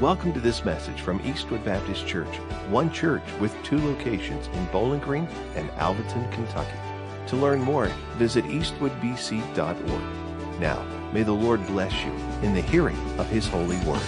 Welcome 0.00 0.32
to 0.32 0.40
this 0.40 0.64
message 0.64 1.02
from 1.02 1.20
Eastwood 1.26 1.62
Baptist 1.62 2.06
Church, 2.06 2.34
one 2.70 2.90
church 2.90 3.22
with 3.38 3.54
two 3.62 3.76
locations 3.76 4.46
in 4.46 4.64
Bowling 4.72 5.00
Green 5.00 5.28
and 5.56 5.68
Alvaton, 5.72 6.32
Kentucky. 6.32 6.78
To 7.26 7.36
learn 7.36 7.60
more, 7.60 7.88
visit 8.16 8.46
eastwoodbc.org. 8.46 10.58
Now, 10.58 10.82
may 11.12 11.22
the 11.22 11.32
Lord 11.32 11.66
bless 11.66 11.92
you 12.02 12.12
in 12.40 12.54
the 12.54 12.62
hearing 12.62 12.96
of 13.20 13.28
His 13.28 13.46
holy 13.46 13.76
word. 13.80 14.00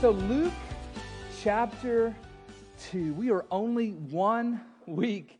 So, 0.00 0.12
Luke 0.12 0.54
chapter 1.42 2.16
2. 2.90 3.12
We 3.12 3.30
are 3.30 3.44
only 3.50 3.90
one 3.90 4.62
week 4.86 5.37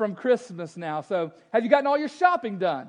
from 0.00 0.14
Christmas 0.14 0.78
now. 0.78 1.02
So, 1.02 1.30
have 1.52 1.62
you 1.62 1.68
gotten 1.68 1.86
all 1.86 1.98
your 1.98 2.08
shopping 2.08 2.56
done? 2.56 2.88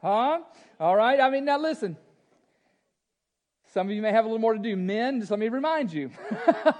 Huh? 0.00 0.38
All 0.80 0.96
right. 0.96 1.20
I 1.20 1.28
mean, 1.28 1.44
now 1.44 1.58
listen. 1.58 1.98
Some 3.74 3.88
of 3.88 3.92
you 3.92 4.00
may 4.00 4.10
have 4.10 4.24
a 4.24 4.26
little 4.26 4.40
more 4.40 4.54
to 4.54 4.58
do. 4.58 4.74
Men, 4.74 5.20
just 5.20 5.30
let 5.30 5.38
me 5.38 5.50
remind 5.50 5.92
you. 5.92 6.10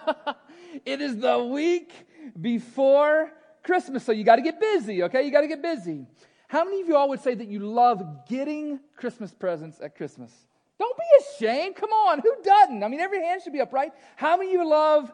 it 0.87 1.03
is 1.03 1.19
the 1.19 1.45
week 1.45 1.93
before 2.41 3.31
Christmas, 3.63 4.03
so 4.03 4.13
you 4.13 4.25
got 4.25 4.37
to 4.37 4.43
get 4.43 4.59
busy, 4.59 5.03
okay? 5.03 5.25
You 5.25 5.31
got 5.31 5.43
to 5.43 5.47
get 5.47 5.61
busy. 5.61 6.07
How 6.49 6.65
many 6.65 6.81
of 6.81 6.89
you 6.89 6.97
all 6.97 7.11
would 7.11 7.21
say 7.21 7.35
that 7.35 7.49
you 7.49 7.59
love 7.59 8.27
getting 8.31 8.81
Christmas 8.97 9.31
presents 9.31 9.79
at 9.83 9.95
Christmas? 9.95 10.33
Don't 10.79 10.97
be 10.97 11.47
ashamed. 11.47 11.77
Come 11.77 11.91
on. 11.91 12.21
Who 12.21 12.35
doesn't? 12.43 12.83
I 12.83 12.89
mean, 12.89 13.01
every 13.01 13.23
hand 13.23 13.43
should 13.43 13.53
be 13.53 13.61
up, 13.61 13.75
right? 13.75 13.93
How 14.17 14.39
many 14.39 14.55
of 14.55 14.63
you 14.63 14.67
love 14.67 15.13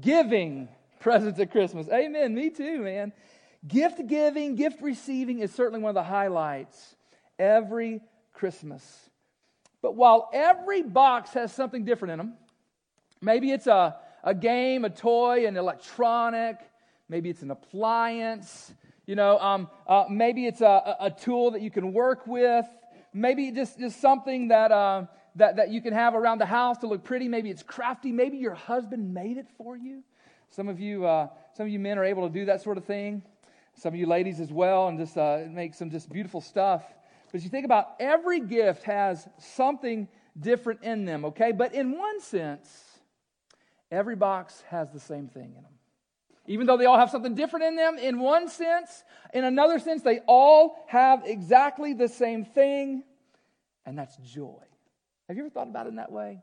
giving 0.00 0.68
presents 1.00 1.40
at 1.40 1.50
Christmas? 1.50 1.88
Amen. 1.88 2.32
Me 2.32 2.50
too, 2.50 2.78
man. 2.78 3.12
Gift 3.66 4.06
giving, 4.06 4.54
gift 4.54 4.80
receiving 4.80 5.40
is 5.40 5.52
certainly 5.52 5.80
one 5.80 5.90
of 5.90 5.94
the 5.94 6.02
highlights 6.02 6.96
every 7.38 8.00
Christmas. 8.32 9.10
But 9.82 9.96
while 9.96 10.30
every 10.32 10.82
box 10.82 11.34
has 11.34 11.52
something 11.52 11.84
different 11.84 12.12
in 12.12 12.18
them, 12.18 12.34
maybe 13.20 13.50
it's 13.50 13.66
a, 13.66 13.96
a 14.24 14.34
game, 14.34 14.84
a 14.84 14.90
toy, 14.90 15.46
an 15.46 15.56
electronic, 15.56 16.56
maybe 17.08 17.28
it's 17.28 17.42
an 17.42 17.50
appliance, 17.50 18.72
you 19.06 19.14
know, 19.14 19.38
um, 19.38 19.68
uh, 19.86 20.04
maybe 20.08 20.46
it's 20.46 20.60
a, 20.60 20.96
a 21.00 21.10
tool 21.10 21.50
that 21.50 21.62
you 21.62 21.70
can 21.70 21.92
work 21.92 22.26
with, 22.26 22.66
maybe 23.12 23.50
just, 23.50 23.78
just 23.78 24.00
something 24.00 24.48
that, 24.48 24.70
uh, 24.70 25.04
that, 25.36 25.56
that 25.56 25.70
you 25.70 25.82
can 25.82 25.92
have 25.92 26.14
around 26.14 26.38
the 26.38 26.46
house 26.46 26.78
to 26.78 26.86
look 26.86 27.04
pretty. 27.04 27.28
Maybe 27.28 27.50
it's 27.50 27.62
crafty. 27.62 28.12
Maybe 28.12 28.38
your 28.38 28.54
husband 28.54 29.12
made 29.12 29.36
it 29.36 29.46
for 29.56 29.76
you. 29.76 30.02
Some 30.50 30.68
of 30.68 30.80
you, 30.80 31.06
uh, 31.06 31.28
some 31.56 31.66
of 31.66 31.72
you 31.72 31.78
men 31.78 31.98
are 31.98 32.04
able 32.04 32.26
to 32.28 32.32
do 32.32 32.46
that 32.46 32.62
sort 32.62 32.78
of 32.78 32.84
thing. 32.84 33.22
Some 33.80 33.94
of 33.94 33.98
you 33.98 34.04
ladies 34.04 34.40
as 34.40 34.52
well, 34.52 34.88
and 34.88 34.98
just 34.98 35.16
uh, 35.16 35.44
make 35.48 35.72
some 35.72 35.88
just 35.88 36.12
beautiful 36.12 36.42
stuff. 36.42 36.84
But 37.32 37.40
you 37.42 37.48
think 37.48 37.64
about 37.64 37.94
every 37.98 38.38
gift 38.38 38.82
has 38.82 39.26
something 39.38 40.06
different 40.38 40.82
in 40.82 41.06
them, 41.06 41.24
okay? 41.24 41.52
But 41.52 41.72
in 41.72 41.96
one 41.96 42.20
sense, 42.20 42.68
every 43.90 44.16
box 44.16 44.62
has 44.68 44.90
the 44.92 45.00
same 45.00 45.28
thing 45.28 45.54
in 45.56 45.62
them. 45.62 45.72
Even 46.46 46.66
though 46.66 46.76
they 46.76 46.84
all 46.84 46.98
have 46.98 47.08
something 47.08 47.34
different 47.34 47.64
in 47.64 47.76
them, 47.76 47.96
in 47.96 48.18
one 48.18 48.50
sense, 48.50 49.02
in 49.32 49.44
another 49.44 49.78
sense, 49.78 50.02
they 50.02 50.18
all 50.26 50.84
have 50.86 51.22
exactly 51.24 51.94
the 51.94 52.08
same 52.08 52.44
thing, 52.44 53.02
and 53.86 53.96
that's 53.96 54.14
joy. 54.18 54.60
Have 55.26 55.38
you 55.38 55.44
ever 55.44 55.50
thought 55.50 55.68
about 55.68 55.86
it 55.86 55.90
in 55.90 55.96
that 55.96 56.12
way? 56.12 56.42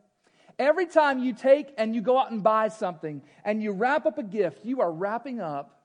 Every 0.58 0.88
time 0.88 1.20
you 1.20 1.34
take 1.34 1.72
and 1.78 1.94
you 1.94 2.02
go 2.02 2.18
out 2.18 2.32
and 2.32 2.42
buy 2.42 2.70
something 2.70 3.22
and 3.46 3.62
you 3.62 3.74
wrap 3.74 4.08
up 4.08 4.18
a 4.18 4.24
gift, 4.24 4.66
you 4.66 4.82
are 4.82 4.92
wrapping 4.92 5.40
up 5.40 5.84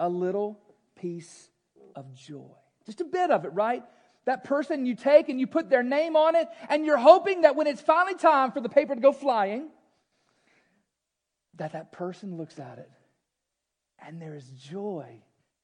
a 0.00 0.08
little 0.08 0.63
piece 0.96 1.48
of 1.94 2.12
joy. 2.14 2.56
Just 2.86 3.00
a 3.00 3.04
bit 3.04 3.30
of 3.30 3.44
it, 3.44 3.52
right? 3.52 3.82
That 4.26 4.44
person 4.44 4.86
you 4.86 4.94
take 4.94 5.28
and 5.28 5.38
you 5.38 5.46
put 5.46 5.68
their 5.68 5.82
name 5.82 6.16
on 6.16 6.34
it, 6.34 6.48
and 6.68 6.86
you're 6.86 6.96
hoping 6.96 7.42
that 7.42 7.56
when 7.56 7.66
it's 7.66 7.80
finally 7.80 8.16
time 8.16 8.52
for 8.52 8.60
the 8.60 8.68
paper 8.68 8.94
to 8.94 9.00
go 9.00 9.12
flying, 9.12 9.68
that 11.56 11.72
that 11.72 11.92
person 11.92 12.36
looks 12.36 12.58
at 12.58 12.78
it 12.78 12.90
and 14.06 14.20
there 14.20 14.34
is 14.34 14.48
joy 14.50 15.06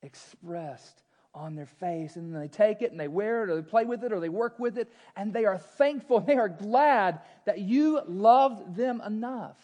expressed 0.03 1.03
on 1.35 1.55
their 1.55 1.67
face. 1.67 2.17
And 2.17 2.35
they 2.35 2.49
take 2.49 2.83
it 2.83 2.91
and 2.91 2.99
they 2.99 3.09
wear 3.09 3.45
it 3.45 3.51
or 3.51 3.57
they 3.57 3.69
play 3.69 3.85
with 3.85 4.03
it 4.05 4.13
or 4.13 4.21
they 4.21 4.29
work 4.29 4.59
with 4.59 4.79
it. 4.79 4.93
And 5.17 5.33
they 5.33 5.45
are 5.45 5.59
thankful. 5.59 6.21
They 6.21 6.37
are 6.37 6.49
glad 6.49 7.21
that 7.47 7.59
you 7.59 8.01
loved 8.07 8.77
them 8.77 9.03
enough 9.05 9.59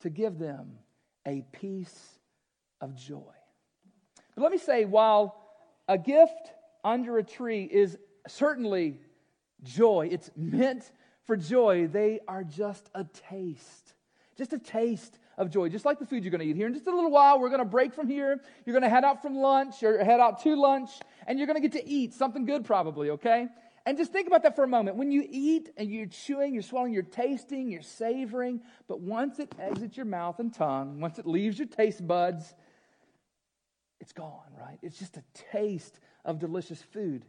to 0.00 0.10
give 0.10 0.38
them 0.38 0.78
a 1.26 1.42
piece 1.52 2.18
of 2.80 2.96
joy. 2.96 3.22
But 4.34 4.42
let 4.42 4.52
me 4.52 4.58
say, 4.58 4.84
while 4.84 5.36
a 5.88 5.98
gift 5.98 6.52
under 6.84 7.18
a 7.18 7.24
tree 7.24 7.64
is 7.64 7.96
certainly 8.26 8.98
joy, 9.62 10.08
it's 10.10 10.30
meant 10.36 10.90
for 11.24 11.36
joy, 11.36 11.86
they 11.86 12.20
are 12.26 12.44
just 12.44 12.88
a 12.94 13.04
taste. 13.30 13.94
Just 14.36 14.52
a 14.52 14.58
taste 14.58 15.18
of 15.36 15.50
joy, 15.50 15.68
just 15.68 15.84
like 15.84 15.98
the 15.98 16.06
food 16.06 16.24
you're 16.24 16.30
going 16.30 16.40
to 16.40 16.46
eat 16.46 16.56
here. 16.56 16.66
In 16.66 16.74
just 16.74 16.86
a 16.86 16.94
little 16.94 17.10
while, 17.10 17.38
we're 17.38 17.48
going 17.48 17.60
to 17.60 17.64
break 17.64 17.94
from 17.94 18.08
here. 18.08 18.40
You're 18.64 18.72
going 18.72 18.82
to 18.82 18.88
head 18.88 19.04
out 19.04 19.22
from 19.22 19.36
lunch 19.36 19.82
or 19.82 20.02
head 20.02 20.20
out 20.20 20.42
to 20.42 20.56
lunch, 20.56 20.90
and 21.26 21.38
you're 21.38 21.46
going 21.46 21.60
to 21.60 21.68
get 21.68 21.80
to 21.80 21.88
eat 21.88 22.14
something 22.14 22.44
good, 22.44 22.64
probably, 22.64 23.10
okay? 23.10 23.48
And 23.84 23.98
just 23.98 24.12
think 24.12 24.26
about 24.26 24.44
that 24.44 24.56
for 24.56 24.64
a 24.64 24.68
moment. 24.68 24.96
When 24.96 25.10
you 25.10 25.26
eat 25.28 25.70
and 25.76 25.90
you're 25.90 26.06
chewing, 26.06 26.54
you're 26.54 26.62
swallowing, 26.62 26.92
you're 26.92 27.02
tasting, 27.02 27.70
you're 27.70 27.82
savoring, 27.82 28.60
but 28.88 29.00
once 29.00 29.38
it 29.38 29.52
exits 29.58 29.96
your 29.96 30.06
mouth 30.06 30.38
and 30.38 30.54
tongue, 30.54 31.00
once 31.00 31.18
it 31.18 31.26
leaves 31.26 31.58
your 31.58 31.68
taste 31.68 32.06
buds, 32.06 32.54
it's 34.02 34.12
gone, 34.12 34.50
right? 34.60 34.78
It's 34.82 34.98
just 34.98 35.16
a 35.16 35.22
taste 35.52 36.00
of 36.24 36.40
delicious 36.40 36.82
food. 36.82 37.24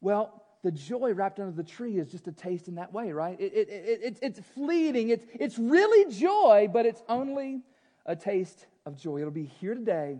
Well, 0.00 0.42
the 0.64 0.72
joy 0.72 1.14
wrapped 1.14 1.38
under 1.38 1.52
the 1.52 1.62
tree 1.62 1.96
is 1.96 2.10
just 2.10 2.26
a 2.26 2.32
taste 2.32 2.66
in 2.66 2.74
that 2.74 2.92
way, 2.92 3.12
right? 3.12 3.40
It, 3.40 3.52
it, 3.54 3.68
it, 3.68 4.00
it, 4.02 4.18
it's 4.20 4.40
fleeting. 4.54 5.10
It's, 5.10 5.24
it's 5.32 5.58
really 5.58 6.12
joy, 6.12 6.68
but 6.72 6.86
it's 6.86 7.02
only 7.08 7.62
a 8.04 8.16
taste 8.16 8.66
of 8.84 9.00
joy. 9.00 9.20
It'll 9.20 9.30
be 9.30 9.44
here 9.44 9.74
today, 9.74 10.18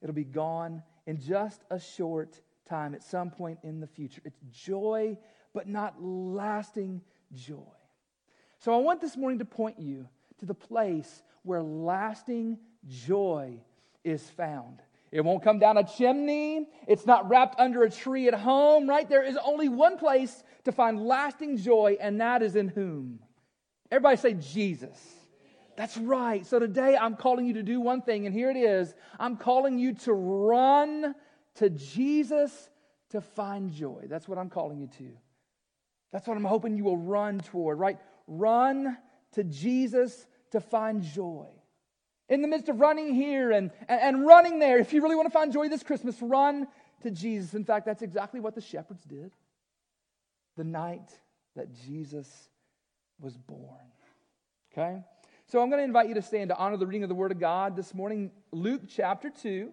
it'll 0.00 0.14
be 0.14 0.22
gone 0.22 0.82
in 1.06 1.20
just 1.20 1.62
a 1.68 1.80
short 1.80 2.40
time 2.68 2.94
at 2.94 3.02
some 3.02 3.30
point 3.30 3.58
in 3.64 3.80
the 3.80 3.88
future. 3.88 4.22
It's 4.24 4.40
joy, 4.52 5.18
but 5.52 5.68
not 5.68 6.00
lasting 6.00 7.02
joy. 7.34 7.58
So 8.58 8.72
I 8.72 8.76
want 8.78 9.00
this 9.00 9.16
morning 9.16 9.40
to 9.40 9.44
point 9.44 9.80
you 9.80 10.08
to 10.38 10.46
the 10.46 10.54
place 10.54 11.22
where 11.42 11.60
lasting 11.60 12.58
joy 12.88 13.58
is 14.04 14.22
found. 14.30 14.80
It 15.14 15.24
won't 15.24 15.44
come 15.44 15.60
down 15.60 15.76
a 15.76 15.84
chimney. 15.84 16.66
It's 16.88 17.06
not 17.06 17.28
wrapped 17.28 17.60
under 17.60 17.84
a 17.84 17.90
tree 17.90 18.26
at 18.26 18.34
home, 18.34 18.88
right? 18.88 19.08
There 19.08 19.22
is 19.22 19.38
only 19.44 19.68
one 19.68 19.96
place 19.96 20.42
to 20.64 20.72
find 20.72 21.06
lasting 21.06 21.58
joy, 21.58 21.96
and 22.00 22.20
that 22.20 22.42
is 22.42 22.56
in 22.56 22.66
whom? 22.66 23.20
Everybody 23.92 24.16
say 24.16 24.34
Jesus. 24.34 24.98
That's 25.76 25.96
right. 25.96 26.44
So 26.44 26.58
today 26.58 26.96
I'm 27.00 27.14
calling 27.14 27.46
you 27.46 27.54
to 27.54 27.62
do 27.62 27.80
one 27.80 28.02
thing, 28.02 28.26
and 28.26 28.34
here 28.34 28.50
it 28.50 28.56
is. 28.56 28.92
I'm 29.20 29.36
calling 29.36 29.78
you 29.78 29.94
to 29.94 30.12
run 30.12 31.14
to 31.54 31.70
Jesus 31.70 32.68
to 33.10 33.20
find 33.20 33.72
joy. 33.72 34.06
That's 34.08 34.26
what 34.26 34.36
I'm 34.36 34.50
calling 34.50 34.80
you 34.80 34.88
to. 34.98 35.12
That's 36.10 36.26
what 36.26 36.36
I'm 36.36 36.44
hoping 36.44 36.76
you 36.76 36.82
will 36.82 36.98
run 36.98 37.38
toward, 37.38 37.78
right? 37.78 37.98
Run 38.26 38.98
to 39.34 39.44
Jesus 39.44 40.26
to 40.50 40.60
find 40.60 41.04
joy. 41.04 41.46
In 42.28 42.40
the 42.40 42.48
midst 42.48 42.68
of 42.68 42.80
running 42.80 43.14
here 43.14 43.50
and, 43.50 43.70
and, 43.86 44.26
running 44.26 44.58
there, 44.58 44.78
if 44.78 44.92
you 44.92 45.02
really 45.02 45.14
want 45.14 45.26
to 45.26 45.32
find 45.32 45.52
joy 45.52 45.68
this 45.68 45.82
Christmas, 45.82 46.16
run 46.22 46.66
to 47.02 47.10
Jesus. 47.10 47.54
In 47.54 47.64
fact, 47.64 47.84
that's 47.84 48.02
exactly 48.02 48.40
what 48.40 48.54
the 48.54 48.62
shepherds 48.62 49.04
did 49.04 49.32
the 50.56 50.64
night 50.64 51.10
that 51.56 51.68
Jesus 51.86 52.48
was 53.20 53.36
born. 53.36 53.84
Okay? 54.72 55.02
So 55.46 55.60
I'm 55.60 55.68
going 55.68 55.80
to 55.80 55.84
invite 55.84 56.08
you 56.08 56.14
to 56.14 56.22
stand 56.22 56.48
to 56.48 56.56
honor 56.56 56.76
the 56.76 56.86
reading 56.86 57.02
of 57.02 57.08
the 57.08 57.14
Word 57.14 57.30
of 57.30 57.38
God 57.38 57.76
this 57.76 57.92
morning, 57.92 58.30
Luke 58.52 58.82
chapter 58.88 59.30
2. 59.30 59.70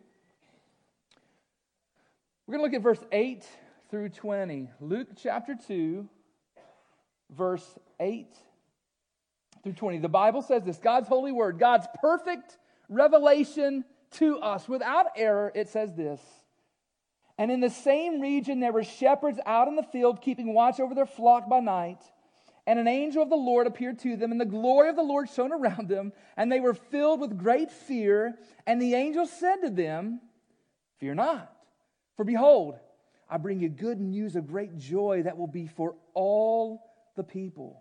We're 2.46 2.58
going 2.58 2.60
to 2.60 2.64
look 2.64 2.74
at 2.74 2.84
verse 2.84 3.04
8 3.12 3.46
through 3.90 4.10
20. 4.10 4.70
Luke 4.82 5.08
chapter 5.16 5.56
2, 5.56 6.08
verse 7.30 7.80
8 8.00 8.28
through 9.64 9.74
20. 9.74 10.00
The 10.00 10.10
Bible 10.10 10.42
says 10.42 10.64
this 10.64 10.78
God's 10.78 11.08
holy 11.08 11.32
word, 11.32 11.60
God's 11.60 11.88
perfect 12.00 12.58
revelation 12.90 13.86
to 14.12 14.40
us 14.40 14.68
without 14.68 15.08
error. 15.16 15.52
It 15.54 15.70
says 15.70 15.94
this. 15.96 16.20
And 17.38 17.50
in 17.50 17.60
the 17.60 17.70
same 17.70 18.22
region, 18.22 18.60
there 18.60 18.74
were 18.74 18.84
shepherds 18.84 19.40
out 19.46 19.68
in 19.68 19.76
the 19.76 19.84
field 19.84 20.22
keeping 20.22 20.54
watch 20.54 20.80
over 20.80 20.94
their 20.94 21.06
flock 21.06 21.50
by 21.50 21.60
night. 21.60 22.04
And 22.68 22.78
an 22.78 22.88
angel 22.88 23.24
of 23.24 23.30
the 23.30 23.36
Lord 23.36 23.66
appeared 23.66 23.98
to 24.00 24.16
them, 24.16 24.32
and 24.32 24.40
the 24.40 24.46
glory 24.46 24.90
of 24.90 24.96
the 24.96 25.02
Lord 25.02 25.30
shone 25.30 25.52
around 25.52 25.88
them, 25.90 26.14
and 26.38 26.52
they 26.52 26.60
were 26.60 26.76
filled 26.76 27.20
with 27.20 27.40
great 27.40 27.72
fear. 27.72 28.36
And 28.68 28.80
the 28.80 28.94
angel 28.94 29.26
said 29.26 29.58
to 29.64 29.70
them, 29.70 30.22
Fear 31.00 31.16
not, 31.16 31.52
for 32.16 32.24
behold, 32.24 32.76
I 33.28 33.38
bring 33.38 33.60
you 33.60 33.70
good 33.70 34.00
news 34.00 34.36
of 34.36 34.46
great 34.46 34.78
joy 34.78 35.24
that 35.24 35.38
will 35.38 35.48
be 35.48 35.66
for 35.66 35.96
all 36.14 36.84
the 37.16 37.24
people. 37.24 37.81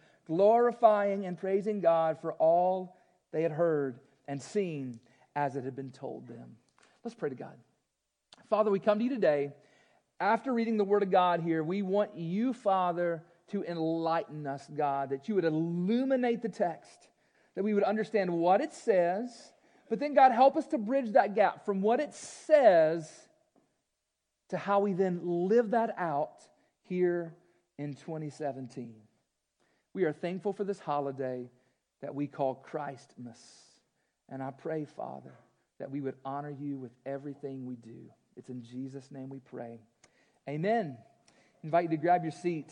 glorifying 0.31 1.25
and 1.25 1.37
praising 1.37 1.81
God 1.81 2.21
for 2.21 2.31
all 2.33 2.95
they 3.33 3.41
had 3.41 3.51
heard 3.51 3.99
and 4.29 4.41
seen 4.41 5.01
as 5.35 5.57
it 5.57 5.65
had 5.65 5.75
been 5.75 5.91
told 5.91 6.25
them. 6.25 6.55
Let's 7.03 7.15
pray 7.15 7.27
to 7.27 7.35
God. 7.35 7.57
Father, 8.49 8.71
we 8.71 8.79
come 8.79 8.99
to 8.99 9.03
you 9.03 9.09
today 9.09 9.51
after 10.21 10.53
reading 10.53 10.77
the 10.77 10.85
Word 10.85 11.03
of 11.03 11.11
God 11.11 11.41
here, 11.41 11.63
we 11.63 11.81
want 11.81 12.15
you, 12.15 12.53
Father, 12.53 13.23
to 13.49 13.63
enlighten 13.63 14.47
us, 14.47 14.65
God, 14.73 15.09
that 15.09 15.27
you 15.27 15.35
would 15.35 15.43
illuminate 15.43 16.41
the 16.41 16.49
text, 16.49 17.09
that 17.55 17.63
we 17.63 17.73
would 17.73 17.83
understand 17.83 18.31
what 18.31 18.61
it 18.61 18.73
says, 18.73 19.51
but 19.89 19.99
then, 19.99 20.13
God, 20.13 20.31
help 20.31 20.55
us 20.55 20.67
to 20.67 20.77
bridge 20.77 21.11
that 21.13 21.35
gap 21.35 21.65
from 21.65 21.81
what 21.81 21.99
it 21.99 22.13
says 22.13 23.11
to 24.47 24.57
how 24.57 24.79
we 24.79 24.93
then 24.93 25.19
live 25.49 25.71
that 25.71 25.93
out 25.97 26.43
here 26.83 27.33
in 27.77 27.93
2017. 27.93 28.93
We 29.93 30.05
are 30.05 30.13
thankful 30.13 30.53
for 30.53 30.63
this 30.63 30.79
holiday 30.79 31.49
that 32.01 32.15
we 32.15 32.27
call 32.27 32.55
Christmas. 32.55 33.39
And 34.29 34.41
I 34.41 34.51
pray, 34.51 34.85
Father, 34.85 35.33
that 35.79 35.91
we 35.91 36.01
would 36.01 36.15
honor 36.23 36.55
you 36.57 36.77
with 36.77 36.91
everything 37.05 37.65
we 37.65 37.75
do. 37.75 38.09
It's 38.37 38.49
in 38.49 38.63
Jesus' 38.63 39.11
name 39.11 39.29
we 39.29 39.39
pray. 39.39 39.79
Amen. 40.47 40.97
I 41.27 41.65
invite 41.65 41.83
you 41.83 41.89
to 41.89 41.97
grab 41.97 42.23
your 42.23 42.31
seat. 42.31 42.71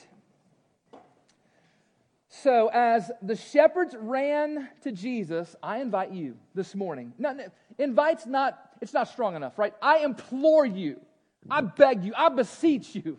So, 2.29 2.69
as 2.71 3.11
the 3.21 3.35
shepherds 3.35 3.95
ran 3.99 4.69
to 4.83 4.91
Jesus, 4.91 5.55
I 5.61 5.79
invite 5.79 6.11
you 6.11 6.37
this 6.53 6.75
morning. 6.75 7.13
No, 7.17 7.33
no, 7.33 7.45
invite's 7.77 8.27
not, 8.27 8.57
it's 8.81 8.93
not 8.93 9.09
strong 9.09 9.35
enough, 9.35 9.57
right? 9.57 9.73
I 9.81 9.99
implore 9.99 10.65
you, 10.65 11.01
I 11.49 11.61
beg 11.61 12.03
you, 12.03 12.13
I 12.15 12.29
beseech 12.29 12.95
you, 12.95 13.17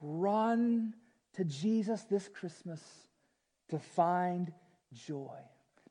run 0.00 0.94
to 1.34 1.44
Jesus 1.44 2.02
this 2.04 2.28
Christmas 2.28 2.80
to 3.70 3.78
find 3.78 4.52
joy. 4.92 5.38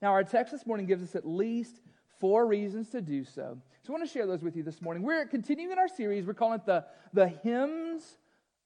Now, 0.01 0.11
our 0.11 0.23
text 0.23 0.51
this 0.51 0.65
morning 0.65 0.85
gives 0.85 1.03
us 1.03 1.15
at 1.15 1.27
least 1.27 1.81
four 2.19 2.45
reasons 2.45 2.89
to 2.89 3.01
do 3.01 3.23
so. 3.23 3.57
So 3.83 3.93
I 3.93 3.97
want 3.97 4.07
to 4.07 4.13
share 4.13 4.27
those 4.27 4.41
with 4.41 4.55
you 4.55 4.63
this 4.63 4.81
morning. 4.81 5.03
We're 5.03 5.25
continuing 5.25 5.71
in 5.71 5.79
our 5.79 5.87
series. 5.87 6.25
We're 6.25 6.33
calling 6.33 6.59
it 6.59 6.65
the, 6.65 6.85
the 7.13 7.27
Hymns 7.27 8.03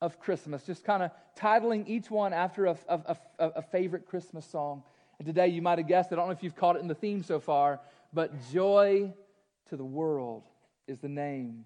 of 0.01 0.19
Christmas, 0.19 0.65
just 0.65 0.83
kind 0.83 1.03
of 1.03 1.11
titling 1.39 1.87
each 1.87 2.11
one 2.11 2.33
after 2.33 2.65
a, 2.65 2.77
a, 2.89 3.17
a, 3.39 3.47
a 3.47 3.61
favorite 3.61 4.05
Christmas 4.05 4.45
song. 4.45 4.83
And 5.17 5.25
today 5.25 5.47
you 5.47 5.61
might 5.61 5.77
have 5.77 5.87
guessed, 5.87 6.11
I 6.11 6.15
don't 6.15 6.25
know 6.27 6.33
if 6.33 6.43
you've 6.43 6.55
caught 6.55 6.75
it 6.75 6.81
in 6.81 6.87
the 6.87 6.95
theme 6.95 7.23
so 7.23 7.39
far, 7.39 7.79
but 8.11 8.33
Joy 8.51 9.13
to 9.69 9.77
the 9.77 9.85
World 9.85 10.43
is 10.87 10.99
the 10.99 11.09
name 11.09 11.65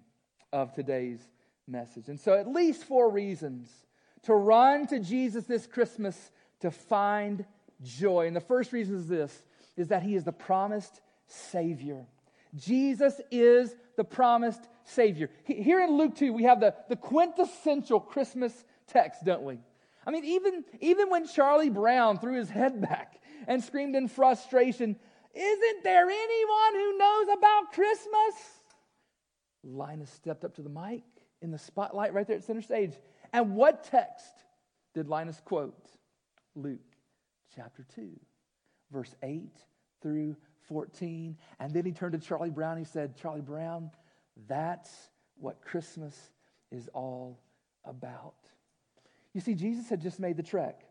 of 0.52 0.72
today's 0.74 1.20
message. 1.66 2.08
And 2.08 2.20
so, 2.20 2.34
at 2.34 2.46
least 2.46 2.84
four 2.84 3.10
reasons 3.10 3.70
to 4.22 4.34
run 4.34 4.86
to 4.88 5.00
Jesus 5.00 5.44
this 5.44 5.66
Christmas 5.66 6.30
to 6.60 6.70
find 6.70 7.44
joy. 7.82 8.26
And 8.26 8.36
the 8.36 8.40
first 8.40 8.72
reason 8.72 8.96
is 8.96 9.06
this 9.06 9.42
is 9.76 9.88
that 9.88 10.02
he 10.02 10.16
is 10.16 10.24
the 10.24 10.32
promised 10.32 11.00
Savior. 11.26 12.06
Jesus 12.56 13.20
is 13.30 13.74
the 13.96 14.04
promised 14.04 14.66
Savior. 14.84 15.30
Here 15.44 15.80
in 15.80 15.96
Luke 15.96 16.16
2, 16.16 16.32
we 16.32 16.44
have 16.44 16.60
the, 16.60 16.74
the 16.88 16.96
quintessential 16.96 18.00
Christmas 18.00 18.52
text, 18.88 19.24
don't 19.24 19.42
we? 19.42 19.60
I 20.06 20.10
mean, 20.10 20.24
even, 20.24 20.64
even 20.80 21.10
when 21.10 21.26
Charlie 21.26 21.68
Brown 21.68 22.18
threw 22.18 22.34
his 22.34 22.48
head 22.48 22.80
back 22.80 23.20
and 23.46 23.62
screamed 23.62 23.94
in 23.94 24.08
frustration, 24.08 24.96
Isn't 25.34 25.84
there 25.84 26.08
anyone 26.10 26.74
who 26.74 26.98
knows 26.98 27.26
about 27.36 27.72
Christmas? 27.72 28.34
Linus 29.62 30.10
stepped 30.10 30.44
up 30.44 30.54
to 30.56 30.62
the 30.62 30.70
mic 30.70 31.04
in 31.42 31.50
the 31.50 31.58
spotlight 31.58 32.14
right 32.14 32.26
there 32.26 32.36
at 32.36 32.44
center 32.44 32.62
stage. 32.62 32.94
And 33.32 33.54
what 33.54 33.84
text 33.84 34.32
did 34.94 35.08
Linus 35.08 35.40
quote? 35.44 35.74
Luke 36.58 36.80
chapter 37.54 37.84
2, 37.94 38.08
verse 38.92 39.14
8 39.22 39.50
through 40.02 40.36
14. 40.68 41.36
And 41.60 41.72
then 41.72 41.84
he 41.84 41.92
turned 41.92 42.12
to 42.12 42.18
Charlie 42.18 42.50
Brown. 42.50 42.78
He 42.78 42.84
said, 42.84 43.16
Charlie 43.16 43.40
Brown, 43.40 43.90
that's 44.48 44.90
what 45.40 45.62
Christmas 45.64 46.16
is 46.70 46.88
all 46.92 47.38
about. 47.84 48.34
You 49.34 49.40
see, 49.40 49.54
Jesus 49.54 49.88
had 49.88 50.02
just 50.02 50.18
made 50.18 50.36
the 50.36 50.42
trek 50.42 50.82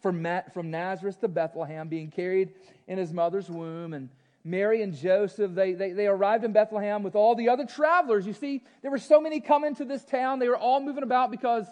from, 0.00 0.26
from 0.52 0.70
Nazareth 0.70 1.20
to 1.20 1.28
Bethlehem, 1.28 1.88
being 1.88 2.10
carried 2.10 2.52
in 2.86 2.98
his 2.98 3.12
mother's 3.12 3.48
womb. 3.48 3.94
And 3.94 4.10
Mary 4.44 4.82
and 4.82 4.94
Joseph, 4.94 5.54
they, 5.54 5.72
they, 5.72 5.92
they 5.92 6.06
arrived 6.06 6.44
in 6.44 6.52
Bethlehem 6.52 7.02
with 7.02 7.16
all 7.16 7.34
the 7.34 7.48
other 7.48 7.66
travelers. 7.66 8.26
You 8.26 8.32
see, 8.32 8.62
there 8.82 8.90
were 8.90 8.98
so 8.98 9.20
many 9.20 9.40
coming 9.40 9.74
to 9.76 9.84
this 9.84 10.04
town. 10.04 10.38
They 10.38 10.48
were 10.48 10.56
all 10.56 10.80
moving 10.80 11.02
about 11.02 11.30
because 11.30 11.66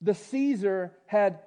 the 0.00 0.14
Caesar 0.14 0.92
had 1.06 1.38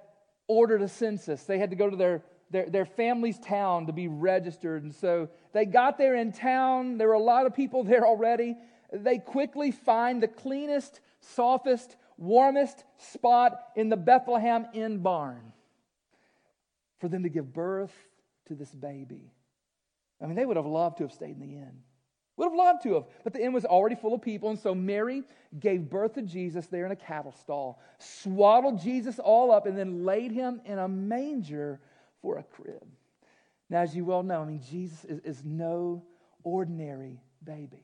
ordered 0.49 0.81
a 0.81 0.89
census. 0.89 1.43
They 1.43 1.59
had 1.59 1.69
to 1.69 1.77
go 1.77 1.89
to 1.89 1.95
their 1.95 2.23
their, 2.51 2.69
their 2.69 2.85
family's 2.85 3.39
town 3.39 3.87
to 3.87 3.93
be 3.93 4.07
registered. 4.07 4.83
And 4.83 4.93
so 4.93 5.29
they 5.53 5.65
got 5.65 5.97
there 5.97 6.15
in 6.15 6.31
town. 6.31 6.97
There 6.97 7.07
were 7.07 7.13
a 7.13 7.19
lot 7.19 7.45
of 7.45 7.55
people 7.55 7.83
there 7.85 8.06
already. 8.06 8.57
They 8.91 9.19
quickly 9.19 9.71
find 9.71 10.21
the 10.21 10.27
cleanest, 10.27 10.99
softest, 11.21 11.95
warmest 12.18 12.83
spot 12.97 13.59
in 13.75 13.89
the 13.89 13.97
Bethlehem 13.97 14.68
Inn 14.73 14.99
barn 14.99 15.53
for 16.99 17.07
them 17.07 17.23
to 17.23 17.29
give 17.29 17.53
birth 17.53 17.94
to 18.47 18.56
this 18.56 18.71
baby. 18.71 19.31
I 20.21 20.25
mean, 20.25 20.35
they 20.35 20.45
would 20.45 20.57
have 20.57 20.65
loved 20.65 20.97
to 20.97 21.03
have 21.03 21.13
stayed 21.13 21.35
in 21.35 21.39
the 21.39 21.56
inn. 21.56 21.79
Would 22.39 22.51
have 22.51 22.55
loved 22.57 22.83
to 22.83 22.93
have, 22.93 23.03
but 23.25 23.33
the 23.33 23.43
inn 23.43 23.51
was 23.51 23.65
already 23.65 23.95
full 23.95 24.13
of 24.13 24.21
people, 24.21 24.49
and 24.49 24.57
so 24.57 24.73
Mary 24.73 25.23
gave 25.59 25.89
birth 25.89 26.13
to 26.13 26.21
Jesus 26.21 26.67
there 26.67 26.85
in 26.85 26.91
a 26.93 26.95
cattle 26.95 27.33
stall, 27.33 27.81
swaddled 27.97 28.81
Jesus 28.81 29.19
all 29.19 29.51
up, 29.51 29.65
and 29.65 29.77
then 29.77 30.05
laid 30.05 30.31
him 30.31 30.61
in 30.63 30.79
a 30.79 30.87
manger 30.87 31.81
for 32.21 32.37
a 32.37 32.43
crib. 32.43 32.87
Now, 33.69 33.81
as 33.81 33.93
you 33.93 34.05
well 34.05 34.23
know, 34.23 34.41
I 34.41 34.45
mean, 34.45 34.61
Jesus 34.71 35.03
is, 35.03 35.19
is 35.19 35.43
no 35.43 36.01
ordinary 36.43 37.19
baby. 37.43 37.83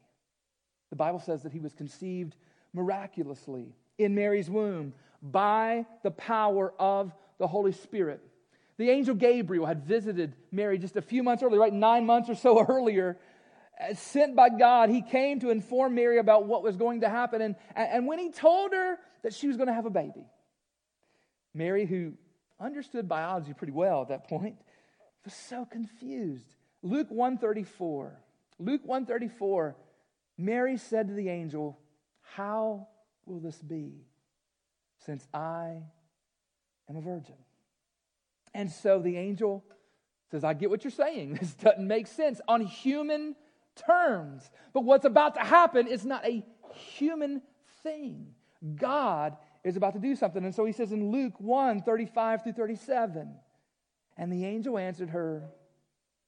The 0.89 0.95
Bible 0.95 1.19
says 1.19 1.43
that 1.43 1.51
he 1.51 1.59
was 1.59 1.74
conceived 1.74 2.38
miraculously 2.74 3.75
in 3.97 4.15
Mary's 4.15 4.50
womb 4.50 4.93
by 5.21 5.85
the 6.01 6.12
power 6.12 6.74
of 6.79 7.13
the 7.39 7.47
Holy 7.47 7.74
Spirit. 7.74 8.21
The 8.77 8.89
angel 8.89 9.15
Gabriel 9.15 9.65
had 9.65 9.83
visited 9.83 10.33
Mary 10.50 10.77
just 10.77 10.95
a 10.95 11.01
few 11.01 11.24
months 11.24 11.43
earlier, 11.43 11.59
right? 11.59 11.74
Nine 11.74 12.05
months 12.05 12.29
or 12.29 12.35
so 12.35 12.65
earlier. 12.69 13.17
Uh, 13.79 13.94
sent 13.94 14.36
by 14.36 14.50
God, 14.50 14.89
he 14.89 15.01
came 15.01 15.39
to 15.41 15.50
inform 15.50 15.96
Mary 15.96 16.17
about 16.17 16.46
what 16.46 16.63
was 16.63 16.77
going 16.77 17.01
to 17.01 17.10
happen. 17.10 17.41
And, 17.41 17.55
and 17.75 18.08
when 18.08 18.20
he 18.20 18.32
told 18.32 18.72
her 18.72 18.98
that 19.24 19.34
she 19.34 19.48
was 19.48 19.58
going 19.58 19.67
to 19.67 19.74
have 19.74 19.86
a 19.86 19.89
baby, 19.89 20.25
Mary, 21.53 21.86
who 21.86 22.13
understood 22.60 23.10
biology 23.10 23.53
pretty 23.53 23.74
well 23.74 24.01
at 24.01 24.10
that 24.10 24.29
point, 24.29 24.55
was 25.25 25.34
so 25.34 25.65
confused. 25.65 26.55
Luke 26.82 27.08
134. 27.10 28.20
Luke 28.60 28.82
134, 28.86 29.75
Mary 30.38 30.77
said 30.77 31.10
to 31.10 31.13
the 31.13 31.27
angel, 31.27 31.77
How 32.22 32.88
will 33.25 33.39
this 33.39 33.58
be, 33.58 34.05
since 35.05 35.27
I 35.34 35.82
am 36.89 36.96
a 36.96 37.01
virgin? 37.01 37.36
And 38.53 38.72
so 38.72 39.00
the 39.00 39.17
angel 39.17 39.65
says, 40.32 40.46
I 40.46 40.53
get 40.53 40.70
what 40.70 40.84
you're 40.84 40.91
saying. 40.91 41.34
This 41.41 41.53
doesn't 41.55 41.86
make 41.86 42.08
sense 42.08 42.39
on 42.48 42.62
human 42.62 43.36
terms. 43.75 44.50
But 44.74 44.82
what's 44.82 45.05
about 45.05 45.36
to 45.36 45.41
happen 45.41 45.88
is 45.88 46.05
not 46.05 46.25
a 46.25 46.44
human 46.98 47.41
thing. 47.84 48.27
God 48.75 49.38
is 49.63 49.75
about 49.75 49.94
to 49.94 50.00
do 50.00 50.15
something. 50.15 50.44
And 50.44 50.53
so 50.53 50.65
he 50.65 50.72
says 50.72 50.91
in 50.91 51.12
Luke 51.12 51.34
1 51.39 51.82
35 51.82 52.44
through 52.44 52.53
37, 52.53 53.36
and 54.17 54.32
the 54.32 54.46
angel 54.46 54.77
answered 54.77 55.10
her, 55.10 55.44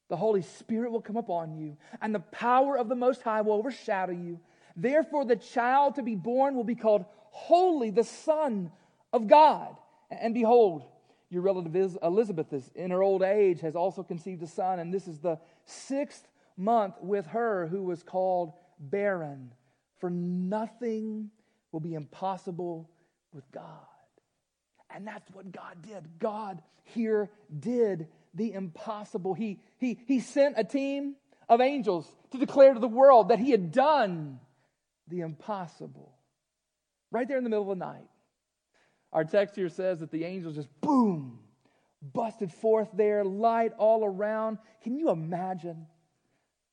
The 0.10 0.18
Holy 0.18 0.42
Spirit 0.42 0.92
will 0.92 1.02
come 1.02 1.18
upon 1.18 1.56
you, 1.56 1.78
and 2.02 2.14
the 2.14 2.20
power 2.20 2.78
of 2.78 2.90
the 2.90 2.96
Most 2.96 3.22
High 3.22 3.42
will 3.42 3.54
overshadow 3.54 4.14
you. 4.14 4.40
Therefore, 4.76 5.26
the 5.26 5.36
child 5.36 5.96
to 5.96 6.04
be 6.04 6.16
born 6.16 6.56
will 6.56 6.64
be 6.64 6.76
called 6.76 7.06
Holy, 7.32 7.90
the 7.90 8.04
Son 8.04 8.72
of 9.14 9.28
God. 9.28 9.76
And 10.12 10.34
behold, 10.34 10.84
your 11.30 11.42
relative 11.42 11.98
Elizabeth 12.02 12.54
is 12.54 12.70
in 12.76 12.92
her 12.92 13.04
old 13.04 13.22
age 13.22 13.60
has 13.62 13.76
also 13.76 14.04
conceived 14.04 14.42
a 14.44 14.48
son, 14.48 14.80
and 14.80 14.94
this 14.94 15.08
is 15.08 15.20
the 15.20 15.40
sixth 15.66 16.28
month 16.58 16.96
with 17.02 17.28
her 17.28 17.68
who 17.68 17.84
was 17.84 18.04
called 18.04 18.54
barren. 18.80 19.54
For 20.00 20.10
nothing 20.10 21.30
will 21.72 21.80
be 21.80 21.94
impossible 21.94 22.90
with 23.34 23.50
God. 23.52 23.64
And 24.90 25.06
that's 25.06 25.30
what 25.32 25.52
God 25.52 25.82
did. 25.82 26.20
God 26.20 26.62
here 26.84 27.30
did 27.60 28.08
the 28.34 28.54
impossible. 28.54 29.34
He, 29.34 29.60
he, 29.78 30.00
he 30.08 30.20
sent 30.20 30.56
a 30.58 30.64
team 30.64 31.16
of 31.50 31.62
angels 31.62 32.08
to 32.32 32.38
declare 32.38 32.74
to 32.74 32.80
the 32.80 32.88
world 32.88 33.30
that 33.30 33.40
he 33.40 33.52
had 33.52 33.72
done 33.72 34.40
the 35.08 35.22
impossible. 35.22 36.14
Right 37.12 37.28
there 37.28 37.38
in 37.38 37.44
the 37.44 37.50
middle 37.50 37.72
of 37.72 37.78
the 37.78 37.86
night. 37.86 38.08
Our 39.14 39.24
text 39.24 39.56
here 39.56 39.70
says 39.70 40.00
that 40.02 40.12
the 40.12 40.26
angels 40.26 40.56
just 40.56 40.70
boom, 40.82 41.40
busted 42.02 42.52
forth 42.52 42.90
there, 42.94 43.24
light 43.24 43.72
all 43.78 44.04
around. 44.04 44.58
Can 44.84 44.98
you 44.98 45.10
imagine 45.10 45.88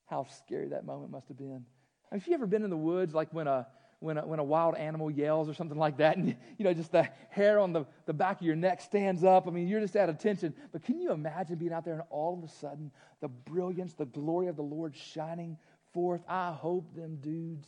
how 0.06 0.25
scary 0.25 0.68
that 0.68 0.84
moment 0.84 1.11
must 1.11 1.28
have 1.28 1.37
been? 1.37 1.64
I 2.11 2.14
mean, 2.14 2.20
have 2.20 2.26
you 2.28 2.34
ever 2.34 2.46
been 2.46 2.64
in 2.64 2.70
the 2.70 2.76
woods, 2.76 3.14
like 3.14 3.32
when 3.32 3.46
a 3.46 3.66
when 4.04 4.18
a, 4.18 4.26
when 4.26 4.38
a 4.38 4.44
wild 4.44 4.76
animal 4.76 5.11
yells 5.11 5.49
or 5.49 5.54
something 5.54 5.78
like 5.78 5.96
that, 5.96 6.16
and 6.16 6.37
you 6.58 6.64
know, 6.64 6.75
just 6.75 6.92
the 6.92 7.08
hair 7.30 7.58
on 7.58 7.73
the, 7.73 7.87
the 8.04 8.12
back 8.12 8.40
of 8.40 8.46
your 8.46 8.56
neck 8.56 8.82
stands 8.82 9.25
up. 9.25 9.49
I 9.49 9.50
mean, 9.50 9.66
you're 9.66 9.80
just 9.80 9.96
at 9.96 10.11
attention. 10.11 10.54
But 10.73 10.84
can 10.84 11.00
you 11.00 11.11
imagine 11.11 11.56
being 11.56 11.73
out 11.73 11.84
there 11.84 11.94
and 11.94 12.02
all 12.11 12.37
of 12.37 12.44
a 12.44 12.52
sudden 12.52 12.90
the 13.20 13.28
brilliance, 13.28 13.94
the 13.94 14.04
glory 14.04 14.49
of 14.49 14.56
the 14.56 14.62
Lord 14.62 14.94
shining 14.94 15.56
forth? 15.94 16.20
I 16.28 16.52
hope 16.52 16.94
them 16.94 17.16
dudes 17.16 17.66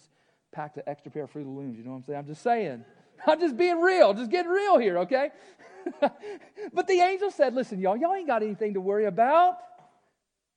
packed 0.52 0.76
an 0.76 0.82
extra 0.86 1.10
pair 1.10 1.24
of 1.24 1.30
Fruit 1.30 1.46
Looms. 1.46 1.78
You 1.78 1.84
know 1.84 1.92
what 1.92 1.96
I'm 1.98 2.02
saying? 2.04 2.18
I'm 2.18 2.26
just 2.26 2.42
saying. 2.42 2.84
I'm 3.26 3.40
just 3.40 3.56
being 3.56 3.80
real, 3.80 4.12
just 4.12 4.30
getting 4.30 4.50
real 4.50 4.78
here, 4.78 4.98
okay? 4.98 5.30
but 6.72 6.86
the 6.86 7.00
angel 7.00 7.30
said, 7.30 7.54
Listen, 7.54 7.80
y'all, 7.80 7.96
y'all 7.96 8.14
ain't 8.14 8.26
got 8.26 8.42
anything 8.42 8.74
to 8.74 8.80
worry 8.80 9.06
about. 9.06 9.56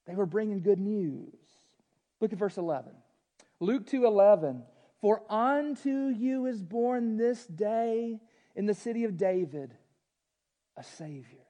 They 0.07 0.15
were 0.15 0.25
bringing 0.25 0.62
good 0.62 0.79
news. 0.79 1.38
Look 2.20 2.34
at 2.34 2.40
verse 2.40 2.58
11. 2.58 2.92
Luke 3.60 3.88
2 3.88 4.06
11. 4.06 4.64
For 5.02 5.24
unto 5.30 6.10
you 6.10 6.46
is 6.46 6.62
born 6.62 7.18
this 7.18 7.46
day 7.46 8.20
in 8.56 8.66
the 8.66 8.74
city 8.74 9.06
of 9.06 9.18
David 9.18 9.74
a 10.76 10.84
Savior 10.84 11.46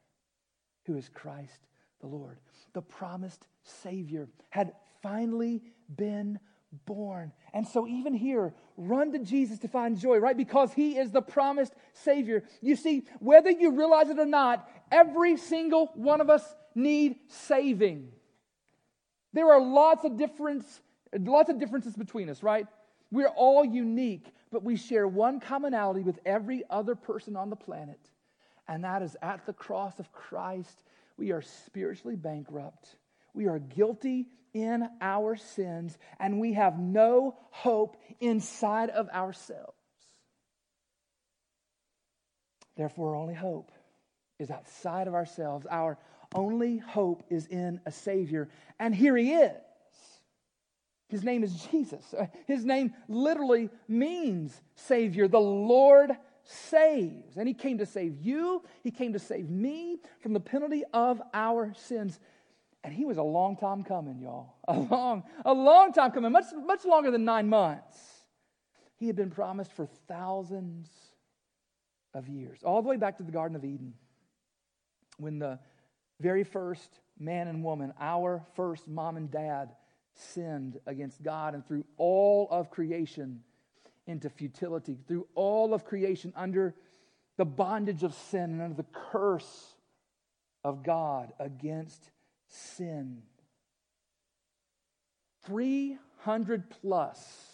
who 0.86 0.98
is 0.98 1.10
Christ 1.10 1.68
the 2.02 2.08
Lord. 2.08 2.40
The 2.74 2.82
promised 2.82 3.48
Savior 3.64 4.28
had 4.50 4.74
finally 5.02 5.64
been 5.96 6.40
born. 6.86 7.32
And 7.54 7.68
so, 7.68 7.88
even 7.88 8.14
here, 8.14 8.54
run 8.78 9.12
to 9.14 9.20
Jesus 9.20 9.60
to 9.60 9.68
find 9.68 10.00
joy, 10.00 10.18
right? 10.18 10.38
Because 10.38 10.74
He 10.74 10.98
is 10.98 11.12
the 11.12 11.22
promised 11.22 11.74
Savior. 11.94 12.44
You 12.62 12.76
see, 12.76 13.06
whether 13.20 13.50
you 13.50 13.72
realize 13.72 14.10
it 14.10 14.20
or 14.20 14.26
not, 14.26 14.70
every 14.92 15.38
single 15.38 15.92
one 15.96 16.22
of 16.22 16.30
us 16.30 16.44
need 16.76 17.16
saving. 17.28 18.12
There 19.34 19.52
are 19.52 19.62
lots 19.62 20.04
of 20.06 20.18
difference, 20.18 20.82
lots 21.18 21.50
of 21.50 21.60
differences 21.60 21.96
between 21.96 22.30
us, 22.30 22.42
right? 22.42 22.66
We're 23.12 23.28
all 23.28 23.66
unique, 23.66 24.28
but 24.52 24.64
we 24.64 24.76
share 24.76 25.08
one 25.08 25.40
commonality 25.40 26.02
with 26.02 26.20
every 26.26 26.64
other 26.70 26.96
person 26.96 27.36
on 27.36 27.50
the 27.50 27.56
planet, 27.56 28.00
and 28.68 28.84
that 28.84 29.02
is 29.02 29.16
at 29.22 29.46
the 29.46 29.54
cross 29.54 30.00
of 30.00 30.12
Christ, 30.12 30.84
we 31.18 31.32
are 31.32 31.42
spiritually 31.42 32.16
bankrupt. 32.16 32.96
We 33.34 33.48
are 33.48 33.60
guilty 33.60 34.28
in 34.54 34.88
our 35.02 35.36
sins, 35.36 35.98
and 36.20 36.40
we 36.40 36.54
have 36.54 36.80
no 36.80 37.38
hope 37.52 37.98
inside 38.20 38.90
of 38.90 39.10
ourselves. 39.10 39.74
Therefore, 42.76 43.10
our 43.10 43.16
only 43.22 43.34
hope 43.34 43.72
is 44.40 44.50
outside 44.50 45.08
of 45.08 45.14
ourselves. 45.14 45.68
Our 45.70 45.98
only 46.34 46.78
hope 46.78 47.24
is 47.30 47.48
in 47.48 47.82
a 47.86 47.92
Savior, 47.92 48.50
and 48.80 48.94
here 48.94 49.16
He 49.18 49.34
is. 49.34 49.52
His 51.10 51.24
name 51.24 51.44
is 51.44 51.68
Jesus. 51.72 52.14
His 52.46 52.64
name 52.64 52.94
literally 53.08 53.70
means 53.88 54.62
Savior. 54.76 55.28
The 55.28 55.40
Lord 55.40 56.12
saves. 56.44 57.36
And 57.36 57.48
He 57.48 57.54
came 57.56 57.80
to 57.80 57.86
save 57.86 58.22
you, 58.22 58.64
He 58.84 58.92
came 58.92 59.14
to 59.14 59.20
save 59.20 59.50
me 59.50 60.00
from 60.22 60.34
the 60.34 60.40
penalty 60.40 60.84
of 60.94 61.22
our 61.34 61.74
sins. 61.76 62.20
And 62.84 62.94
He 62.94 63.06
was 63.06 63.18
a 63.18 63.24
long 63.24 63.58
time 63.58 63.84
coming, 63.84 64.20
y'all. 64.20 64.54
A 64.68 64.78
long, 64.78 65.24
a 65.44 65.54
long 65.54 65.94
time 65.94 66.12
coming, 66.12 66.32
much, 66.32 66.46
much 66.64 66.86
longer 66.86 67.10
than 67.10 67.26
nine 67.26 67.50
months. 67.50 67.98
He 68.98 69.08
had 69.08 69.16
been 69.16 69.32
promised 69.32 69.74
for 69.74 69.88
thousands 70.08 70.90
of 72.14 72.28
years, 72.28 72.60
all 72.64 72.82
the 72.82 72.90
way 72.90 72.98
back 72.98 73.18
to 73.18 73.24
the 73.24 73.32
Garden 73.32 73.56
of 73.56 73.64
Eden, 73.64 73.94
when 75.18 75.40
the 75.40 75.60
very 76.20 76.44
first 76.44 77.00
man 77.20 77.48
and 77.48 77.64
woman, 77.64 77.94
our 78.00 78.44
first 78.56 78.88
mom 78.88 79.18
and 79.18 79.32
dad, 79.32 79.70
sinned 80.14 80.80
against 80.86 81.22
God 81.24 81.54
and 81.54 81.66
threw 81.66 81.86
all 81.98 82.48
of 82.52 82.70
creation 82.70 83.42
into 84.08 84.30
futility, 84.30 84.98
threw 85.08 85.28
all 85.36 85.74
of 85.74 85.86
creation 85.86 86.34
under 86.36 86.76
the 87.38 87.46
bondage 87.46 88.04
of 88.04 88.14
sin 88.14 88.52
and 88.52 88.62
under 88.62 88.76
the 88.76 88.88
curse 89.12 89.76
of 90.64 90.84
God 90.84 91.32
against 91.40 92.12
sin. 92.48 93.22
300 95.46 96.70
plus 96.82 97.50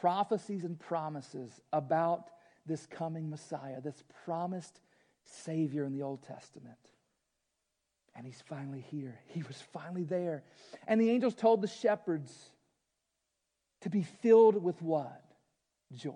prophecies 0.00 0.64
and 0.64 0.78
promises 0.78 1.60
about 1.72 2.30
this 2.66 2.86
coming 2.86 3.30
Messiah, 3.30 3.80
this 3.80 4.02
promised 4.24 4.80
Savior 5.24 5.84
in 5.84 5.92
the 5.92 6.02
Old 6.02 6.22
Testament. 6.22 6.78
And 8.20 8.26
he's 8.26 8.42
finally 8.50 8.84
here. 8.90 9.18
He 9.28 9.42
was 9.44 9.56
finally 9.72 10.04
there. 10.04 10.42
And 10.86 11.00
the 11.00 11.08
angels 11.08 11.34
told 11.34 11.62
the 11.62 11.68
shepherds 11.68 12.30
to 13.80 13.88
be 13.88 14.02
filled 14.02 14.62
with 14.62 14.82
what? 14.82 15.24
Joy. 15.94 16.12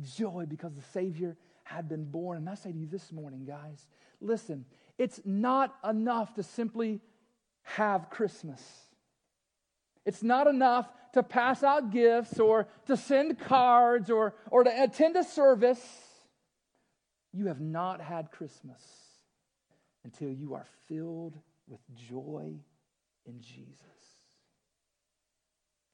Joy 0.00 0.46
because 0.48 0.72
the 0.74 0.82
Savior 0.94 1.36
had 1.64 1.90
been 1.90 2.06
born. 2.06 2.38
And 2.38 2.48
I 2.48 2.54
say 2.54 2.72
to 2.72 2.78
you 2.78 2.86
this 2.86 3.12
morning, 3.12 3.44
guys, 3.44 3.86
listen, 4.22 4.64
it's 4.96 5.20
not 5.26 5.74
enough 5.86 6.32
to 6.36 6.42
simply 6.42 7.02
have 7.64 8.08
Christmas. 8.08 8.62
It's 10.06 10.22
not 10.22 10.46
enough 10.46 10.88
to 11.12 11.22
pass 11.22 11.62
out 11.62 11.90
gifts 11.90 12.40
or 12.40 12.66
to 12.86 12.96
send 12.96 13.38
cards 13.38 14.08
or, 14.08 14.36
or 14.50 14.64
to 14.64 14.82
attend 14.82 15.16
a 15.16 15.24
service. 15.24 15.86
You 17.34 17.48
have 17.48 17.60
not 17.60 18.00
had 18.00 18.30
Christmas 18.30 19.07
until 20.08 20.32
you 20.32 20.54
are 20.54 20.64
filled 20.88 21.36
with 21.66 21.80
joy 22.08 22.54
in 23.26 23.42
Jesus. 23.42 23.76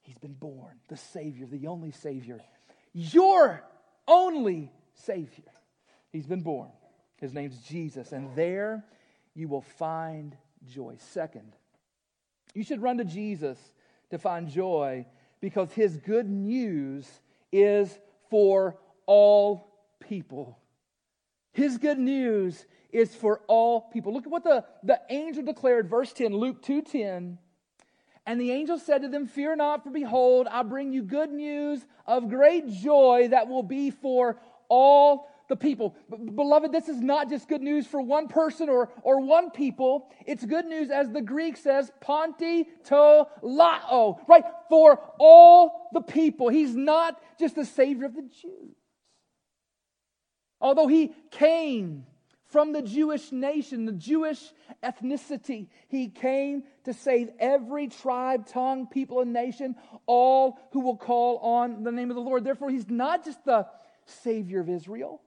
He's 0.03 0.17
been 0.17 0.35
born, 0.35 0.79
the 0.87 0.95
Savior, 0.95 1.45
the 1.45 1.67
only 1.67 1.91
Savior, 1.91 2.39
your 2.93 3.61
only 4.07 4.71
Savior. 4.93 5.51
He's 6.13 6.27
been 6.27 6.43
born. 6.43 6.69
His 7.19 7.33
name's 7.33 7.59
Jesus, 7.63 8.13
and 8.13 8.33
there 8.37 8.85
you 9.33 9.49
will 9.49 9.63
find 9.63 10.37
joy. 10.65 10.95
Second, 11.11 11.53
you 12.53 12.63
should 12.63 12.81
run 12.81 12.99
to 12.99 13.03
Jesus 13.03 13.57
to 14.11 14.17
find 14.17 14.47
joy 14.47 15.05
because 15.41 15.73
his 15.73 15.97
good 15.97 16.29
news 16.29 17.05
is 17.51 17.99
for 18.29 18.77
all 19.07 19.67
people. 19.99 20.57
His 21.51 21.77
good 21.77 21.99
news 21.99 22.65
is 22.95 23.13
for 23.13 23.41
all 23.47 23.81
people. 23.81 24.13
Look 24.13 24.25
at 24.25 24.31
what 24.31 24.43
the, 24.43 24.63
the 24.83 24.99
angel 25.09 25.43
declared, 25.43 25.89
verse 25.89 26.13
10, 26.13 26.33
Luke 26.33 26.63
2:10. 26.63 27.37
And 28.27 28.41
the 28.41 28.51
angel 28.51 28.79
said 28.79 29.03
to 29.03 29.07
them, 29.07 29.27
Fear 29.27 29.57
not, 29.57 29.83
for 29.83 29.91
behold, 29.91 30.47
I 30.49 30.63
bring 30.63 30.91
you 30.91 31.03
good 31.03 31.29
news 31.29 31.85
of 32.07 32.29
great 32.29 32.67
joy 32.69 33.27
that 33.29 33.47
will 33.47 33.61
be 33.61 33.91
for 33.91 34.39
all 34.67 35.27
the 35.47 35.55
people. 35.55 35.95
Beloved, 36.09 36.71
this 36.71 36.89
is 36.89 36.99
not 36.99 37.29
just 37.29 37.47
good 37.47 37.61
news 37.61 37.85
for 37.85 38.01
one 38.01 38.27
person 38.27 38.67
or, 38.67 38.89
or 39.03 39.19
one 39.21 39.51
people. 39.51 40.09
It's 40.25 40.43
good 40.43 40.65
news, 40.65 40.89
as 40.89 41.11
the 41.11 41.21
Greek 41.21 41.55
says, 41.55 41.91
ponti 42.01 42.67
to 42.85 43.27
lao, 43.43 44.21
right? 44.27 44.45
For 44.69 44.99
all 45.19 45.89
the 45.93 46.01
people. 46.01 46.49
He's 46.49 46.75
not 46.75 47.21
just 47.39 47.55
the 47.55 47.65
Savior 47.65 48.05
of 48.05 48.15
the 48.15 48.23
Jews. 48.23 48.75
Although 50.59 50.87
he 50.87 51.13
came 51.29 52.05
from 52.55 52.71
the 52.71 52.81
Jewish 52.81 53.33
nation, 53.33 53.83
the 53.83 53.91
Jewish 53.91 54.39
ethnicity. 54.81 55.67
He 55.89 56.07
came 56.07 56.63
to 56.85 56.93
save 56.93 57.31
every 57.37 57.89
tribe, 57.89 58.47
tongue, 58.47 58.87
people, 58.87 59.19
and 59.19 59.33
nation, 59.33 59.75
all 60.05 60.57
who 60.71 60.79
will 60.79 60.95
call 60.95 61.39
on 61.39 61.83
the 61.83 61.91
name 61.91 62.09
of 62.11 62.15
the 62.15 62.21
Lord. 62.21 62.45
Therefore, 62.45 62.69
he's 62.69 62.89
not 62.89 63.25
just 63.25 63.43
the 63.43 63.67
Savior 64.05 64.61
of 64.61 64.69
Israel, 64.69 65.21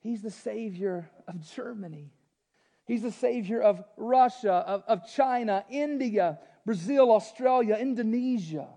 he's 0.00 0.20
the 0.20 0.30
Savior 0.30 1.08
of 1.26 1.40
Germany. 1.54 2.12
He's 2.84 3.00
the 3.00 3.10
Savior 3.10 3.62
of 3.62 3.82
Russia, 3.96 4.52
of, 4.52 4.82
of 4.86 5.10
China, 5.10 5.64
India, 5.70 6.40
Brazil, 6.66 7.10
Australia, 7.10 7.74
Indonesia, 7.74 8.68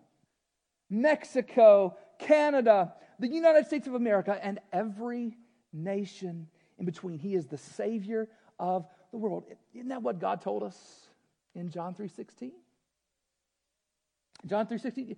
Mexico, 0.89 1.97
Canada, 2.17 2.93
the 3.19 3.27
United 3.27 3.67
States 3.67 3.87
of 3.87 3.93
America, 3.93 4.39
and 4.41 4.59
every 4.71 5.37
nation 5.73 6.47
in 6.79 6.85
between. 6.85 7.19
He 7.19 7.35
is 7.35 7.45
the 7.45 7.57
Savior 7.57 8.27
of 8.57 8.87
the 9.11 9.17
world. 9.17 9.45
Isn't 9.73 9.89
that 9.89 10.01
what 10.01 10.19
God 10.19 10.41
told 10.41 10.63
us 10.63 10.77
in 11.53 11.69
John 11.69 11.93
3.16? 11.93 12.51
John 14.45 14.65
3.16, 14.65 15.17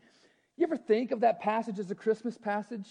you 0.58 0.64
ever 0.64 0.78
think 0.78 1.12
of 1.12 1.22
that 1.22 1.40
passage 1.40 1.80
as 1.80 1.92
a 1.92 1.96
Christmas 1.96 2.38
passage? 2.38 2.90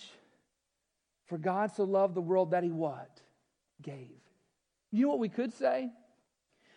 For 1.26 1.38
God 1.38 1.72
so 1.72 1.84
loved 1.84 2.14
the 2.14 2.20
world 2.20 2.52
that 2.52 2.62
he 2.62 2.70
what? 2.70 3.20
Gave. 3.82 4.20
You 4.90 5.02
know 5.02 5.10
what 5.10 5.18
we 5.18 5.28
could 5.28 5.52
say? 5.52 5.90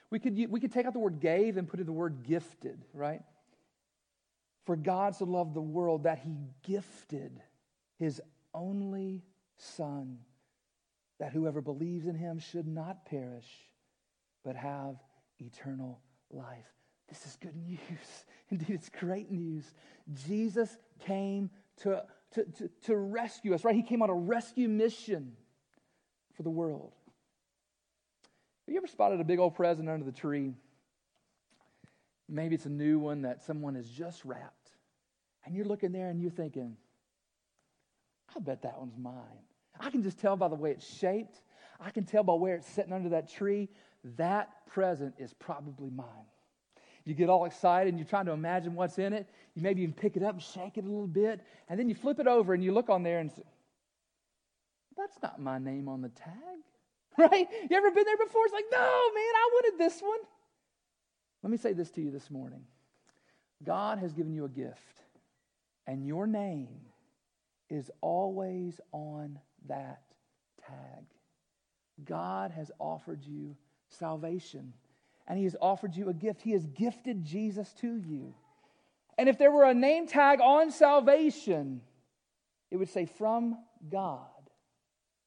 We 0.09 0.19
could, 0.19 0.37
we 0.49 0.59
could 0.59 0.71
take 0.71 0.85
out 0.85 0.93
the 0.93 0.99
word 0.99 1.19
gave 1.19 1.57
and 1.57 1.67
put 1.67 1.79
in 1.79 1.85
the 1.85 1.91
word 1.91 2.23
gifted, 2.23 2.85
right? 2.93 3.21
For 4.65 4.75
God 4.75 5.15
so 5.15 5.25
loved 5.25 5.55
the 5.55 5.61
world 5.61 6.03
that 6.03 6.19
he 6.19 6.37
gifted 6.63 7.41
his 7.97 8.21
only 8.53 9.23
Son, 9.57 10.19
that 11.19 11.31
whoever 11.31 11.61
believes 11.61 12.07
in 12.07 12.15
him 12.15 12.39
should 12.39 12.67
not 12.67 13.05
perish, 13.05 13.47
but 14.43 14.55
have 14.55 14.95
eternal 15.39 15.99
life. 16.31 16.65
This 17.07 17.25
is 17.25 17.37
good 17.37 17.55
news. 17.55 17.79
Indeed, 18.49 18.69
it's 18.69 18.89
great 18.89 19.31
news. 19.31 19.73
Jesus 20.27 20.77
came 20.99 21.49
to, 21.81 22.03
to, 22.33 22.43
to, 22.43 22.69
to 22.85 22.95
rescue 22.95 23.53
us, 23.53 23.63
right? 23.63 23.75
He 23.75 23.83
came 23.83 24.01
on 24.01 24.09
a 24.09 24.15
rescue 24.15 24.67
mission 24.67 25.33
for 26.35 26.43
the 26.43 26.49
world. 26.49 26.93
Have 28.65 28.73
you 28.73 28.77
ever 28.77 28.87
spotted 28.87 29.19
a 29.19 29.23
big 29.23 29.39
old 29.39 29.55
present 29.55 29.89
under 29.89 30.05
the 30.05 30.11
tree? 30.11 30.55
Maybe 32.29 32.55
it's 32.55 32.65
a 32.65 32.69
new 32.69 32.99
one 32.99 33.23
that 33.23 33.43
someone 33.43 33.75
has 33.75 33.89
just 33.89 34.23
wrapped. 34.23 34.71
And 35.45 35.55
you're 35.55 35.65
looking 35.65 35.91
there 35.91 36.09
and 36.09 36.21
you're 36.21 36.31
thinking, 36.31 36.77
I 38.35 38.39
bet 38.39 38.61
that 38.63 38.79
one's 38.79 38.97
mine. 38.97 39.13
I 39.79 39.89
can 39.89 40.03
just 40.03 40.19
tell 40.19 40.35
by 40.35 40.47
the 40.47 40.55
way 40.55 40.71
it's 40.71 40.97
shaped. 40.97 41.41
I 41.79 41.89
can 41.89 42.05
tell 42.05 42.23
by 42.23 42.33
where 42.33 42.55
it's 42.55 42.69
sitting 42.69 42.93
under 42.93 43.09
that 43.09 43.29
tree. 43.29 43.69
That 44.17 44.65
present 44.67 45.15
is 45.17 45.33
probably 45.33 45.89
mine. 45.89 46.07
You 47.05 47.13
get 47.13 47.29
all 47.29 47.45
excited 47.45 47.89
and 47.89 47.99
you're 47.99 48.07
trying 48.07 48.25
to 48.27 48.31
imagine 48.31 48.75
what's 48.75 48.97
in 48.97 49.11
it. 49.11 49.27
You 49.55 49.61
maybe 49.61 49.81
even 49.81 49.93
pick 49.93 50.15
it 50.15 50.23
up 50.23 50.33
and 50.33 50.41
shake 50.41 50.77
it 50.77 50.85
a 50.85 50.87
little 50.87 51.07
bit. 51.07 51.41
And 51.67 51.77
then 51.77 51.89
you 51.89 51.95
flip 51.95 52.19
it 52.19 52.27
over 52.27 52.53
and 52.53 52.63
you 52.63 52.73
look 52.73 52.89
on 52.89 53.03
there 53.03 53.19
and 53.19 53.31
say, 53.31 53.43
That's 54.95 55.17
not 55.21 55.41
my 55.41 55.59
name 55.59 55.87
on 55.87 56.01
the 56.01 56.09
tag. 56.09 56.33
Right? 57.15 57.47
You 57.69 57.77
ever 57.77 57.91
been 57.91 58.05
there 58.05 58.17
before? 58.17 58.43
It's 58.45 58.53
like, 58.53 58.65
No, 58.71 58.79
man, 58.79 59.33
I 59.35 59.49
wanted 59.53 59.77
this 59.77 60.01
one. 60.01 60.17
Let 61.43 61.51
me 61.51 61.57
say 61.57 61.73
this 61.73 61.91
to 61.91 62.01
you 62.01 62.09
this 62.09 62.31
morning 62.31 62.63
God 63.63 63.99
has 63.99 64.13
given 64.13 64.33
you 64.33 64.45
a 64.45 64.49
gift, 64.49 65.03
and 65.85 66.07
your 66.07 66.25
name 66.25 66.79
is 67.69 67.91
always 68.01 68.79
on 68.91 69.39
that 69.67 70.01
tag. 70.67 71.05
God 72.03 72.51
has 72.51 72.71
offered 72.79 73.23
you 73.23 73.55
salvation 73.89 74.73
and 75.27 75.37
He 75.37 75.45
has 75.45 75.55
offered 75.61 75.95
you 75.95 76.09
a 76.09 76.13
gift. 76.13 76.41
He 76.41 76.51
has 76.51 76.65
gifted 76.67 77.23
Jesus 77.23 77.73
to 77.81 77.95
you. 77.95 78.33
And 79.17 79.29
if 79.29 79.37
there 79.37 79.51
were 79.51 79.65
a 79.65 79.73
name 79.73 80.07
tag 80.07 80.41
on 80.41 80.71
salvation, 80.71 81.81
it 82.71 82.77
would 82.77 82.89
say, 82.89 83.05
From 83.05 83.57
God 83.89 84.27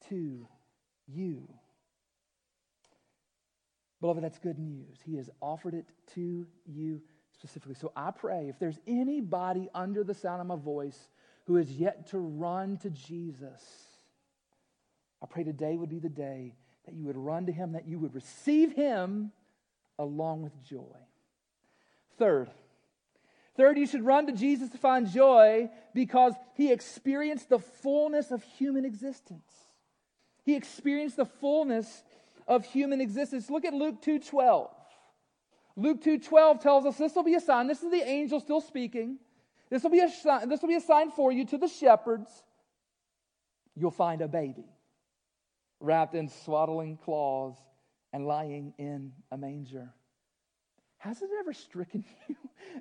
to 0.08 0.46
you. 1.06 1.48
Beloved, 4.00 4.22
that's 4.22 4.38
good 4.38 4.58
news. 4.58 4.98
He 5.04 5.16
has 5.16 5.30
offered 5.40 5.74
it 5.74 5.86
to 6.14 6.46
you 6.66 7.00
specifically. 7.32 7.74
So 7.74 7.92
I 7.96 8.10
pray 8.10 8.48
if 8.48 8.58
there's 8.58 8.78
anybody 8.86 9.68
under 9.74 10.04
the 10.04 10.14
sound 10.14 10.40
of 10.40 10.46
my 10.46 10.56
voice 10.56 11.08
who 11.44 11.56
is 11.56 11.70
yet 11.70 12.08
to 12.08 12.18
run 12.18 12.76
to 12.78 12.90
Jesus, 12.90 13.85
I 15.22 15.26
pray 15.26 15.44
today 15.44 15.76
would 15.76 15.90
be 15.90 15.98
the 15.98 16.08
day 16.08 16.54
that 16.84 16.94
you 16.94 17.06
would 17.06 17.16
run 17.16 17.46
to 17.46 17.52
him, 17.52 17.72
that 17.72 17.86
you 17.86 17.98
would 17.98 18.14
receive 18.14 18.72
him 18.72 19.32
along 19.98 20.42
with 20.42 20.62
joy. 20.62 20.96
Third, 22.18 22.50
third, 23.56 23.78
you 23.78 23.86
should 23.86 24.04
run 24.04 24.26
to 24.26 24.32
Jesus 24.32 24.70
to 24.70 24.78
find 24.78 25.10
joy 25.10 25.70
because 25.94 26.34
he 26.54 26.72
experienced 26.72 27.48
the 27.48 27.58
fullness 27.58 28.30
of 28.30 28.42
human 28.42 28.84
existence. 28.84 29.50
He 30.44 30.54
experienced 30.54 31.16
the 31.16 31.26
fullness 31.26 32.02
of 32.46 32.64
human 32.64 33.00
existence. 33.00 33.50
Look 33.50 33.64
at 33.64 33.74
Luke 33.74 34.00
2:12. 34.02 34.70
Luke 35.74 36.00
2:12 36.02 36.60
tells 36.60 36.86
us 36.86 36.96
this 36.96 37.14
will 37.14 37.22
be 37.22 37.34
a 37.34 37.40
sign. 37.40 37.66
This 37.66 37.82
is 37.82 37.90
the 37.90 38.06
angel 38.06 38.38
still 38.40 38.60
speaking. 38.60 39.18
This 39.68 39.82
will 39.82 39.90
be 39.90 40.00
a 40.00 40.08
sign, 40.08 40.48
this 40.48 40.62
will 40.62 40.68
be 40.68 40.76
a 40.76 40.80
sign 40.80 41.10
for 41.10 41.32
you 41.32 41.44
to 41.46 41.58
the 41.58 41.68
shepherds. 41.68 42.44
You'll 43.74 43.90
find 43.90 44.22
a 44.22 44.28
baby 44.28 44.75
wrapped 45.80 46.14
in 46.14 46.28
swaddling 46.28 46.96
cloths 46.96 47.60
and 48.12 48.26
lying 48.26 48.72
in 48.78 49.12
a 49.30 49.36
manger. 49.36 49.90
Has 50.98 51.20
it 51.22 51.30
ever 51.38 51.52
stricken 51.52 52.04
you 52.28 52.36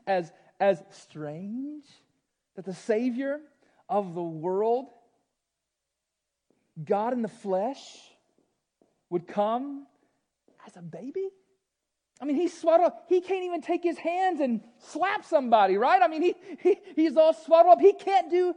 as, 0.08 0.32
as 0.60 0.82
strange 0.92 1.84
that 2.56 2.66
the 2.66 2.74
Savior 2.74 3.40
of 3.90 4.16
the 4.16 4.24
world, 4.24 4.86
God 6.84 7.14
in 7.14 7.22
the 7.22 7.28
flesh, 7.28 7.84
would 9.10 9.28
come 9.28 9.86
as 10.66 10.76
a 10.78 10.82
baby? 10.82 11.30
I 12.22 12.26
mean, 12.26 12.38
he's 12.38 12.58
swaddled. 12.58 12.94
He 13.10 13.20
can't 13.20 13.44
even 13.44 13.62
take 13.62 13.84
his 13.84 13.98
hands 13.98 14.40
and 14.40 14.62
slap 14.80 15.26
somebody, 15.26 15.78
right? 15.78 16.02
I 16.02 16.08
mean, 16.08 16.22
he, 16.22 16.36
he, 16.62 16.78
he's 16.96 17.18
all 17.18 17.34
swaddled 17.34 17.74
up. 17.74 17.82
He 17.82 17.94
can't 17.94 18.32
do 18.32 18.56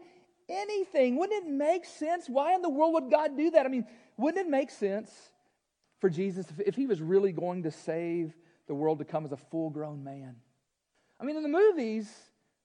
anything. 0.48 1.16
Wouldn't 1.16 1.44
it 1.44 1.50
make 1.50 1.84
sense? 1.84 2.28
Why 2.28 2.54
in 2.54 2.62
the 2.62 2.68
world 2.68 2.94
would 2.94 3.11
God 3.11 3.37
do 3.37 3.50
that? 3.50 3.66
I 3.66 3.68
mean, 3.68 3.87
wouldn't 4.16 4.46
it 4.46 4.50
make 4.50 4.70
sense 4.70 5.11
for 6.00 6.08
Jesus 6.08 6.46
if, 6.64 6.74
he 6.74 6.87
was 6.87 7.00
really 7.00 7.32
going 7.32 7.64
to 7.64 7.70
save 7.70 8.34
the 8.66 8.74
world 8.74 8.98
to 8.98 9.04
come 9.04 9.24
as 9.24 9.32
a 9.32 9.37
full 9.37 9.70
grown 9.70 10.04
man? 10.04 10.37
I 11.20 11.24
mean, 11.24 11.37
in 11.37 11.42
the 11.42 11.48
movies, 11.48 12.08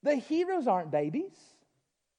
the 0.04 0.16
heroes 0.16 0.68
aren't 0.68 0.92
babies. 0.92 1.34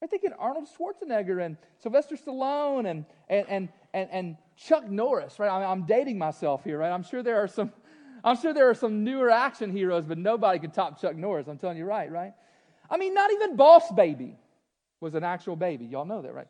I 0.03 0.07
think 0.07 0.23
in 0.23 0.33
Arnold 0.33 0.67
Schwarzenegger 0.77 1.43
and 1.43 1.57
Sylvester 1.81 2.15
Stallone 2.15 2.89
and, 2.89 3.05
and, 3.29 3.45
and, 3.47 3.69
and, 3.93 4.09
and 4.11 4.37
Chuck 4.57 4.89
Norris, 4.89 5.39
right? 5.39 5.49
I 5.49 5.63
I'm 5.65 5.85
dating 5.85 6.17
myself 6.17 6.63
here, 6.63 6.77
right? 6.77 6.91
I'm 6.91 7.03
sure 7.03 7.23
there 7.23 7.41
are 7.41 7.47
some, 7.47 7.71
I'm 8.23 8.37
sure 8.37 8.53
there 8.53 8.69
are 8.69 8.75
some 8.75 9.03
newer 9.03 9.31
action 9.31 9.71
heroes, 9.71 10.03
but 10.05 10.17
nobody 10.17 10.59
can 10.59 10.71
top 10.71 11.01
Chuck 11.01 11.15
Norris. 11.15 11.47
I'm 11.47 11.57
telling 11.57 11.77
you 11.77 11.85
right, 11.85 12.11
right? 12.11 12.33
I 12.89 12.97
mean, 12.97 13.13
not 13.13 13.31
even 13.31 13.55
Boss 13.55 13.91
Baby 13.93 14.37
was 14.99 15.15
an 15.15 15.23
actual 15.23 15.55
baby. 15.55 15.85
Y'all 15.85 16.05
know 16.05 16.21
that, 16.21 16.33
right? 16.33 16.47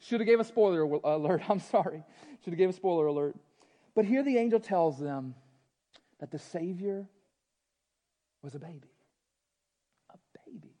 Should 0.00 0.20
have 0.20 0.26
gave 0.26 0.40
a 0.40 0.44
spoiler 0.44 0.82
alert. 0.82 1.42
I'm 1.48 1.60
sorry. 1.60 2.02
Should 2.44 2.52
have 2.52 2.58
gave 2.58 2.70
a 2.70 2.74
spoiler 2.74 3.06
alert. 3.06 3.36
But 3.94 4.04
here 4.04 4.22
the 4.22 4.36
angel 4.36 4.60
tells 4.60 4.98
them 4.98 5.34
that 6.20 6.30
the 6.30 6.38
Savior 6.38 7.06
was 8.42 8.54
a 8.54 8.58
baby. 8.58 8.90
A 10.10 10.18
baby. 10.46 10.74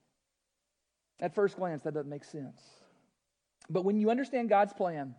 At 1.20 1.34
first 1.34 1.56
glance, 1.56 1.82
that 1.82 1.94
doesn't 1.94 2.10
make 2.10 2.24
sense. 2.24 2.60
But 3.70 3.84
when 3.84 3.96
you 3.96 4.10
understand 4.10 4.48
God's 4.48 4.72
plan, 4.72 5.14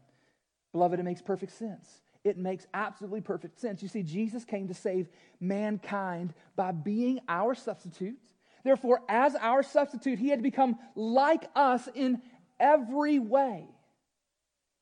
beloved, 0.72 1.00
it 1.00 1.04
makes 1.04 1.22
perfect 1.22 1.54
sense. 1.54 2.02
It 2.24 2.38
makes 2.38 2.68
absolutely 2.74 3.22
perfect 3.22 3.60
sense. 3.60 3.82
You 3.82 3.88
see, 3.88 4.04
Jesus 4.04 4.46
came 4.46 4.68
to 4.68 4.74
save 4.74 5.10
mankind 5.40 6.34
by 6.56 6.72
being 6.72 7.20
our 7.30 7.56
substitute. 7.56 8.18
Therefore, 8.66 9.02
as 9.08 9.36
our 9.36 9.62
substitute, 9.62 10.18
he 10.18 10.30
had 10.30 10.40
to 10.40 10.44
become 10.44 10.80
like 10.96 11.44
us 11.56 11.88
in 11.94 12.20
every 12.60 13.20
way. 13.20 13.68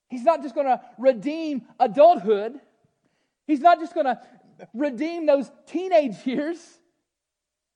He's 0.08 0.24
not 0.24 0.41
just 0.41 0.56
going 0.56 0.67
to 0.67 0.80
redeem 0.98 1.63
adulthood, 1.82 2.60
he's 3.46 3.60
not 3.60 3.82
just 3.82 3.93
going 3.93 4.06
to 4.06 4.22
redeem 4.74 5.26
those 5.26 5.52
teenage 5.67 6.26
years. 6.26 6.58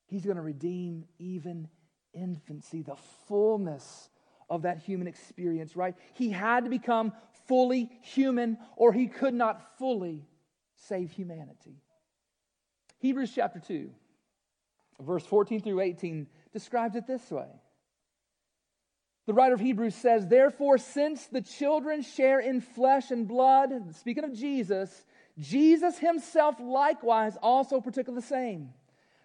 He's 0.06 0.24
going 0.24 0.38
to 0.38 0.42
redeem 0.42 1.04
even 1.20 1.68
infancy, 2.14 2.82
the 2.82 2.96
fullness 3.28 4.10
of 4.50 4.62
that 4.62 4.78
human 4.78 5.08
experience, 5.08 5.76
right? 5.76 5.96
He 6.14 6.30
had 6.30 6.64
to 6.64 6.70
become 6.70 7.12
fully 7.48 7.90
human 8.02 8.58
or 8.78 8.94
he 8.94 9.08
could 9.08 9.34
not 9.34 9.78
fully 9.78 10.26
save 10.88 11.12
humanity. 11.12 11.82
Hebrews 13.00 13.34
chapter 13.36 13.60
2, 13.60 13.90
verse 15.02 15.26
14 15.26 15.62
through 15.62 15.82
18 15.82 16.28
describes 16.54 16.96
it 16.96 17.08
this 17.08 17.30
way. 17.30 17.48
The 19.28 19.34
writer 19.34 19.54
of 19.54 19.60
Hebrews 19.60 19.96
says, 19.96 20.26
Therefore, 20.26 20.78
since 20.78 21.28
the 21.28 21.42
children 21.42 22.02
share 22.02 22.40
in 22.40 22.62
flesh 22.62 23.12
and 23.12 23.28
blood, 23.28 23.94
speaking 23.96 24.24
of 24.24 24.34
Jesus, 24.34 25.06
Jesus 25.38 26.00
himself 26.00 26.56
likewise 26.60 27.38
also 27.42 27.82
partook 27.82 28.08
of 28.08 28.16
the 28.16 28.22
same, 28.22 28.70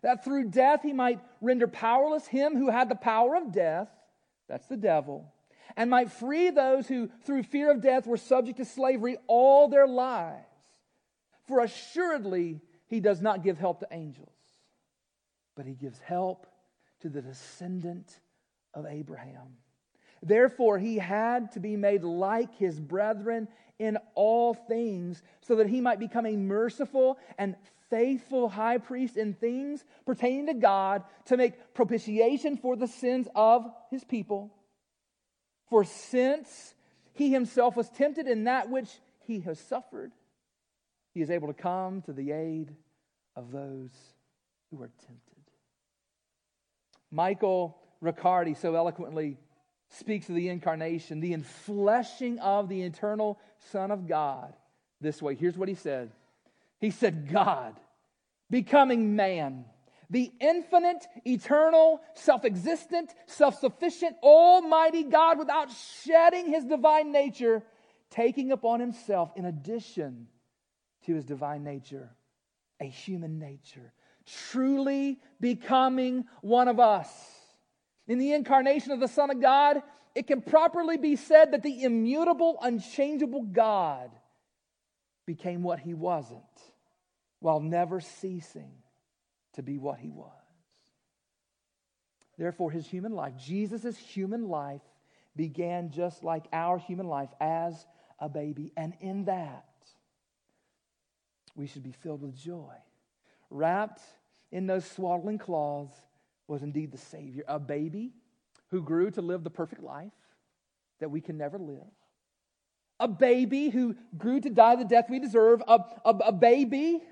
that 0.02 0.24
through 0.24 0.50
death 0.50 0.82
he 0.82 0.92
might 0.92 1.20
render 1.40 1.68
powerless 1.68 2.26
him 2.26 2.56
who 2.56 2.68
had 2.68 2.88
the 2.88 2.96
power 2.96 3.36
of 3.36 3.52
death, 3.52 3.88
that's 4.48 4.66
the 4.66 4.76
devil, 4.76 5.32
and 5.76 5.88
might 5.88 6.10
free 6.10 6.50
those 6.50 6.88
who 6.88 7.08
through 7.24 7.44
fear 7.44 7.70
of 7.70 7.80
death 7.80 8.06
were 8.06 8.16
subject 8.16 8.58
to 8.58 8.64
slavery 8.64 9.16
all 9.28 9.68
their 9.68 9.86
lives. 9.86 10.44
For 11.46 11.60
assuredly 11.60 12.60
he 12.88 12.98
does 13.00 13.22
not 13.22 13.44
give 13.44 13.56
help 13.56 13.80
to 13.80 13.88
angels, 13.92 14.34
but 15.56 15.66
he 15.66 15.74
gives 15.74 15.98
help 16.00 16.46
to 17.00 17.08
the 17.08 17.22
descendant 17.22 18.20
of 18.74 18.86
Abraham. 18.86 19.56
Therefore, 20.22 20.78
he 20.78 20.96
had 20.96 21.52
to 21.52 21.60
be 21.60 21.76
made 21.76 22.04
like 22.04 22.54
his 22.54 22.78
brethren 22.78 23.48
in 23.78 23.98
all 24.14 24.54
things, 24.54 25.22
so 25.40 25.56
that 25.56 25.68
he 25.68 25.80
might 25.80 25.98
become 25.98 26.26
a 26.26 26.36
merciful 26.36 27.18
and 27.38 27.56
faithful 27.90 28.48
high 28.48 28.78
priest 28.78 29.16
in 29.16 29.34
things 29.34 29.84
pertaining 30.06 30.46
to 30.46 30.54
God 30.54 31.02
to 31.26 31.36
make 31.36 31.74
propitiation 31.74 32.56
for 32.56 32.76
the 32.76 32.86
sins 32.86 33.28
of 33.34 33.66
his 33.90 34.04
people. 34.04 34.54
For 35.68 35.84
since 35.84 36.74
he 37.14 37.30
himself 37.30 37.76
was 37.76 37.90
tempted 37.90 38.28
in 38.28 38.44
that 38.44 38.70
which 38.70 38.88
he 39.26 39.40
has 39.40 39.58
suffered, 39.58 40.12
he 41.12 41.20
is 41.20 41.30
able 41.30 41.48
to 41.48 41.54
come 41.54 42.02
to 42.02 42.12
the 42.12 42.30
aid 42.30 42.74
of 43.36 43.50
those 43.50 43.90
who 44.70 44.80
are 44.82 44.90
tempted. 45.06 45.31
Michael 47.12 47.76
Riccardi 48.00 48.54
so 48.54 48.74
eloquently 48.74 49.36
speaks 49.90 50.28
of 50.28 50.34
the 50.34 50.48
incarnation, 50.48 51.20
the 51.20 51.34
enfleshing 51.34 52.38
of 52.38 52.68
the 52.68 52.82
eternal 52.82 53.38
Son 53.70 53.90
of 53.90 54.08
God 54.08 54.54
this 55.00 55.20
way. 55.20 55.34
Here's 55.34 55.56
what 55.56 55.68
he 55.68 55.74
said 55.74 56.10
He 56.80 56.90
said, 56.90 57.30
God 57.30 57.76
becoming 58.50 59.16
man, 59.16 59.64
the 60.10 60.30
infinite, 60.40 61.06
eternal, 61.24 62.00
self 62.14 62.44
existent, 62.44 63.12
self 63.26 63.58
sufficient, 63.60 64.16
almighty 64.22 65.04
God 65.04 65.38
without 65.38 65.70
shedding 66.04 66.46
his 66.46 66.64
divine 66.64 67.12
nature, 67.12 67.62
taking 68.10 68.52
upon 68.52 68.80
himself, 68.80 69.30
in 69.36 69.44
addition 69.44 70.28
to 71.06 71.14
his 71.14 71.24
divine 71.24 71.64
nature, 71.64 72.10
a 72.80 72.84
human 72.84 73.38
nature, 73.38 73.92
truly 74.26 75.18
becoming 75.40 76.24
one 76.40 76.68
of 76.68 76.80
us. 76.80 77.08
In 78.06 78.18
the 78.18 78.32
incarnation 78.32 78.92
of 78.92 79.00
the 79.00 79.08
Son 79.08 79.30
of 79.30 79.40
God, 79.40 79.82
it 80.14 80.26
can 80.26 80.42
properly 80.42 80.98
be 80.98 81.16
said 81.16 81.52
that 81.52 81.62
the 81.62 81.82
immutable, 81.84 82.58
unchangeable 82.60 83.42
God 83.42 84.10
became 85.26 85.62
what 85.62 85.78
he 85.78 85.94
wasn't 85.94 86.42
while 87.40 87.60
never 87.60 88.00
ceasing 88.00 88.72
to 89.54 89.62
be 89.62 89.78
what 89.78 89.98
he 89.98 90.10
was. 90.10 90.30
Therefore, 92.38 92.70
his 92.70 92.86
human 92.86 93.12
life, 93.12 93.34
Jesus' 93.36 93.96
human 93.96 94.48
life, 94.48 94.80
began 95.36 95.90
just 95.90 96.22
like 96.22 96.44
our 96.52 96.78
human 96.78 97.06
life 97.06 97.30
as 97.40 97.86
a 98.18 98.28
baby. 98.28 98.72
And 98.76 98.94
in 99.00 99.24
that, 99.24 99.64
we 101.54 101.66
should 101.66 101.82
be 101.82 101.92
filled 101.92 102.22
with 102.22 102.36
joy. 102.36 102.74
Wrapped 103.52 104.00
in 104.50 104.66
those 104.66 104.86
swaddling 104.86 105.36
cloths 105.36 105.94
was 106.48 106.62
indeed 106.62 106.90
the 106.90 106.96
Savior, 106.98 107.44
a 107.46 107.58
baby 107.58 108.12
who 108.70 108.82
grew 108.82 109.10
to 109.10 109.20
live 109.20 109.44
the 109.44 109.50
perfect 109.50 109.82
life 109.82 110.12
that 111.00 111.10
we 111.10 111.20
can 111.20 111.36
never 111.36 111.58
live. 111.58 111.92
A 112.98 113.08
baby 113.08 113.68
who 113.68 113.94
grew 114.16 114.40
to 114.40 114.48
die 114.48 114.76
the 114.76 114.86
death 114.86 115.10
we 115.10 115.18
deserve. 115.18 115.62
A, 115.68 115.80
a, 116.04 116.10
a 116.10 116.32
baby 116.32 117.02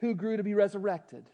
who 0.00 0.14
grew 0.14 0.36
to 0.36 0.42
be 0.42 0.54
resurrected, 0.54 1.24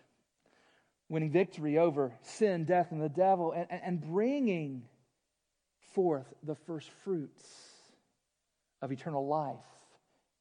winning 1.09 1.31
victory 1.31 1.79
over 1.79 2.13
sin, 2.21 2.67
death, 2.67 2.89
and 2.91 3.01
the 3.01 3.09
devil, 3.09 3.53
and, 3.53 3.67
and 3.71 4.01
bringing 4.03 4.83
forth 5.95 6.27
the 6.43 6.55
first 6.55 6.91
fruits 7.03 7.45
of 8.83 8.93
eternal 8.93 9.27
life 9.27 9.57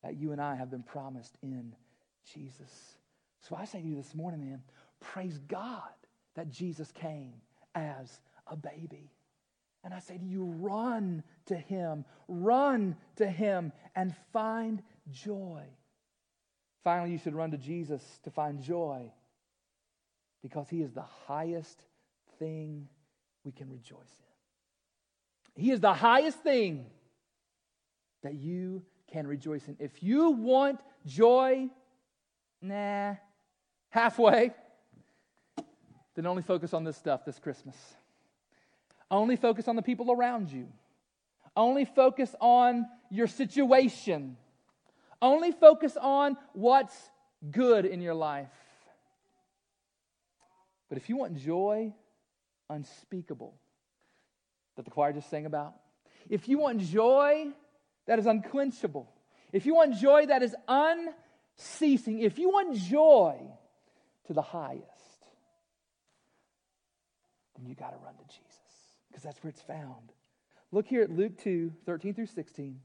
that 0.03 0.17
you 0.17 0.33
and 0.33 0.41
I 0.41 0.55
have 0.55 0.69
been 0.69 0.83
promised 0.83 1.37
in 1.41 1.73
Jesus. 2.33 2.96
So 3.47 3.55
I 3.55 3.65
say 3.65 3.81
to 3.81 3.87
you 3.87 3.95
this 3.95 4.13
morning, 4.13 4.41
man, 4.41 4.61
praise 4.99 5.37
God 5.47 5.81
that 6.35 6.49
Jesus 6.49 6.91
came 6.91 7.35
as 7.75 8.19
a 8.47 8.57
baby. 8.57 9.11
And 9.83 9.93
I 9.93 9.99
say 9.99 10.17
to 10.17 10.25
you, 10.25 10.43
run 10.43 11.23
to 11.45 11.55
him, 11.55 12.03
run 12.27 12.97
to 13.15 13.27
him, 13.27 13.71
and 13.95 14.13
find 14.33 14.83
joy. 15.09 15.63
Finally, 16.83 17.11
you 17.11 17.17
should 17.19 17.35
run 17.35 17.51
to 17.51 17.57
Jesus 17.57 18.01
to 18.23 18.31
find 18.31 18.61
joy 18.61 19.11
because 20.41 20.67
he 20.69 20.81
is 20.81 20.91
the 20.91 21.05
highest 21.27 21.81
thing 22.39 22.89
we 23.45 23.53
can 23.53 23.69
rejoice 23.69 23.97
in. 25.55 25.63
He 25.63 25.71
is 25.71 25.79
the 25.79 25.93
highest 25.93 26.39
thing 26.39 26.87
that 28.23 28.33
you 28.33 28.83
can 29.11 29.25
rejoice 29.25 29.65
in. 29.67 29.77
If 29.79 30.03
you 30.03 30.31
want 30.31 30.81
joy, 31.05 31.69
nah, 32.61 33.15
halfway, 33.97 34.51
then 36.15 36.27
only 36.27 36.43
focus 36.43 36.73
on 36.73 36.83
this 36.83 36.95
stuff 36.95 37.25
this 37.25 37.39
Christmas. 37.39 37.75
Only 39.09 39.37
focus 39.37 39.67
on 39.67 39.75
the 39.75 39.81
people 39.81 40.11
around 40.11 40.51
you. 40.51 40.67
Only 41.55 41.85
focus 41.85 42.35
on 42.39 42.85
your 43.09 43.25
situation. 43.25 44.37
Only 45.19 45.51
focus 45.51 45.97
on 45.99 46.37
what's 46.53 46.95
good 47.49 47.85
in 47.85 48.01
your 48.01 48.13
life. 48.13 48.51
But 50.89 50.99
if 50.99 51.09
you 51.09 51.17
want 51.17 51.37
joy 51.37 51.93
unspeakable 52.69 53.55
that 54.75 54.85
the 54.85 54.91
choir 54.91 55.11
just 55.13 55.29
sang 55.29 55.47
about, 55.47 55.73
if 56.29 56.47
you 56.47 56.59
want 56.59 56.81
joy 56.81 57.47
that 58.05 58.19
is 58.19 58.27
unquenchable, 58.27 59.11
if 59.51 59.65
you 59.65 59.73
want 59.73 59.95
joy 59.95 60.27
that 60.27 60.43
is 60.43 60.55
unceasing, 60.67 62.19
if 62.19 62.37
you 62.37 62.49
want 62.49 62.77
joy 62.77 63.39
to 64.27 64.33
the 64.33 64.41
highest, 64.41 64.83
then 67.55 67.65
you 67.65 67.75
got 67.75 67.91
to 67.91 67.97
run 68.03 68.13
to 68.15 68.23
Jesus 68.27 68.47
because 69.07 69.23
that's 69.23 69.43
where 69.43 69.49
it's 69.49 69.61
found. 69.61 70.11
Look 70.71 70.87
here 70.87 71.01
at 71.01 71.11
Luke 71.11 71.37
2 71.39 71.73
13 71.85 72.13
through 72.13 72.27
16. 72.27 72.79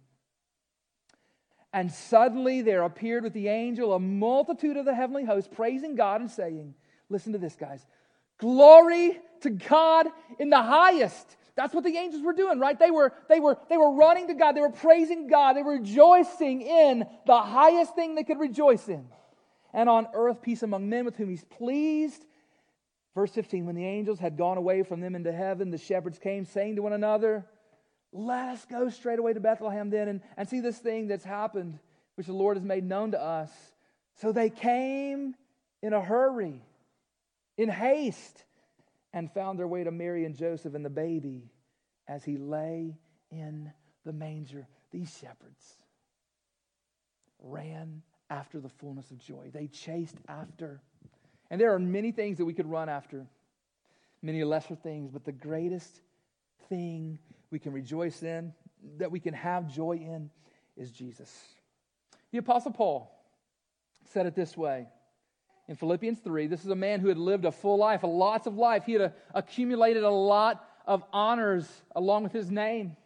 And 1.74 1.90
suddenly 1.90 2.61
there 2.62 2.83
appeared 2.83 3.24
with 3.24 3.33
the 3.33 3.48
angel 3.48 3.94
a 3.94 3.98
multitude 3.98 4.76
of 4.76 4.85
the 4.85 4.94
heavenly 4.94 5.24
host, 5.24 5.50
praising 5.52 5.94
God 5.94 6.20
and 6.20 6.31
saying, 6.31 6.74
Listen 7.09 7.33
to 7.33 7.38
this, 7.38 7.57
guys. 7.57 7.87
Glory 8.38 9.18
to 9.42 9.50
God 9.50 10.07
in 10.38 10.50
the 10.50 10.62
highest. 10.62 11.37
That's 11.55 11.74
what 11.74 11.85
the 11.85 11.96
angels 11.96 12.22
were 12.22 12.33
doing, 12.33 12.59
right? 12.59 12.78
They 12.78 12.90
were, 12.90 13.12
they 13.28 13.38
were, 13.38 13.59
they 13.68 13.76
were 13.76 13.94
running 13.94 14.28
to 14.28 14.35
God. 14.35 14.52
They 14.52 14.62
were 14.62 14.70
praising 14.70 15.28
God. 15.28 15.52
They 15.52 15.62
were 15.62 15.74
rejoicing 15.74 16.62
in 16.62 17.05
the 17.26 17.40
highest 17.40 17.94
thing 17.94 18.14
they 18.14 18.24
could 18.24 18.40
rejoice 18.40 18.88
in. 18.88 19.07
And 19.73 19.89
on 19.89 20.09
earth, 20.15 20.43
peace 20.43 20.63
among 20.63 20.89
men 20.89 21.05
with 21.05 21.17
whom 21.17 21.31
he's 21.31 21.45
pleased. 21.45 22.25
Verse 23.15 23.31
15 23.31 23.67
When 23.67 23.75
the 23.75 23.87
angels 23.87 24.19
had 24.19 24.37
gone 24.37 24.59
away 24.59 24.83
from 24.83 25.01
them 25.01 25.15
into 25.15 25.33
heaven, 25.33 25.71
the 25.71 25.79
shepherds 25.79 26.19
came, 26.19 26.45
saying 26.45 26.77
to 26.77 26.83
one 26.83 26.93
another, 26.93 27.47
Let 28.13 28.51
us 28.51 28.67
go 28.67 28.89
straight 28.89 29.19
away 29.19 29.33
to 29.33 29.41
Bethlehem 29.41 29.91
then 29.91 30.09
and, 30.09 30.21
and 30.37 30.49
see 30.49 30.61
this 30.61 30.79
thing 30.79 31.09
that's 31.09 31.25
happened, 31.25 31.79
which 32.17 32.27
the 32.27 32.33
Lord 32.33 32.57
has 32.57 32.65
made 32.65 32.85
known 32.85 33.13
to 33.13 33.21
us. 33.21 33.51
So 34.17 34.33
they 34.33 34.51
came 34.51 35.35
in 35.83 35.93
a 35.93 36.01
hurry, 36.01 36.63
in 37.57 37.69
haste, 37.69 38.45
and 39.13 39.33
found 39.33 39.59
their 39.59 39.69
way 39.69 39.85
to 39.85 39.91
Mary 39.91 40.25
and 40.25 40.37
Joseph 40.37 40.75
and 40.75 40.85
the 40.85 40.91
baby 40.91 41.51
as 42.09 42.25
he 42.25 42.37
lay 42.37 42.97
in 43.31 43.73
the 44.05 44.13
manger. 44.13 44.67
These 44.91 45.17
shepherds 45.19 45.77
ran 47.39 48.03
after 48.33 48.59
the 48.59 48.68
fullness 48.68 49.11
of 49.11 49.18
joy, 49.18 49.51
they 49.53 49.66
chased 49.68 50.16
after 50.27 50.81
and 51.53 51.61
there 51.61 51.75
are 51.75 51.79
many 51.79 52.12
things 52.12 52.38
that 52.38 52.47
we 52.47 52.55
could 52.55 52.64
run 52.64 52.88
after, 52.88 53.27
many 54.23 54.42
lesser 54.42 54.75
things, 54.75 55.11
but 55.11 55.23
the 55.23 55.33
greatest 55.33 56.01
thing 56.71 57.18
we 57.51 57.59
can 57.59 57.75
rejoice 57.75 58.23
in, 58.23 58.55
that 58.97 59.11
we 59.11 59.21
can 59.21 59.35
have 59.35 59.71
joy 59.71 59.97
in, 59.97 60.31
is 60.79 60.90
Jesus. 60.90 61.31
The 62.31 62.38
Apostle 62.38 62.73
Paul 62.73 63.14
said 64.14 64.25
it 64.25 64.35
this 64.35 64.57
way 64.57 64.87
in 65.68 65.77
Philippians 65.77 66.21
3. 66.21 66.47
This 66.47 66.64
is 66.64 66.71
a 66.71 66.75
man 66.75 67.01
who 67.01 67.09
had 67.09 67.18
lived 67.18 67.45
a 67.45 67.53
full 67.53 67.77
life, 67.77 68.03
a 68.03 68.07
lots 68.07 68.47
of 68.47 68.57
life. 68.57 68.85
He 68.87 68.95
had 68.95 69.03
a, 69.03 69.12
accumulated 69.35 70.05
a 70.05 70.11
lot 70.11 70.66
of 70.87 71.05
honors 71.12 71.68
along 71.95 72.23
with 72.23 72.33
his 72.33 72.51
name. 72.51 72.97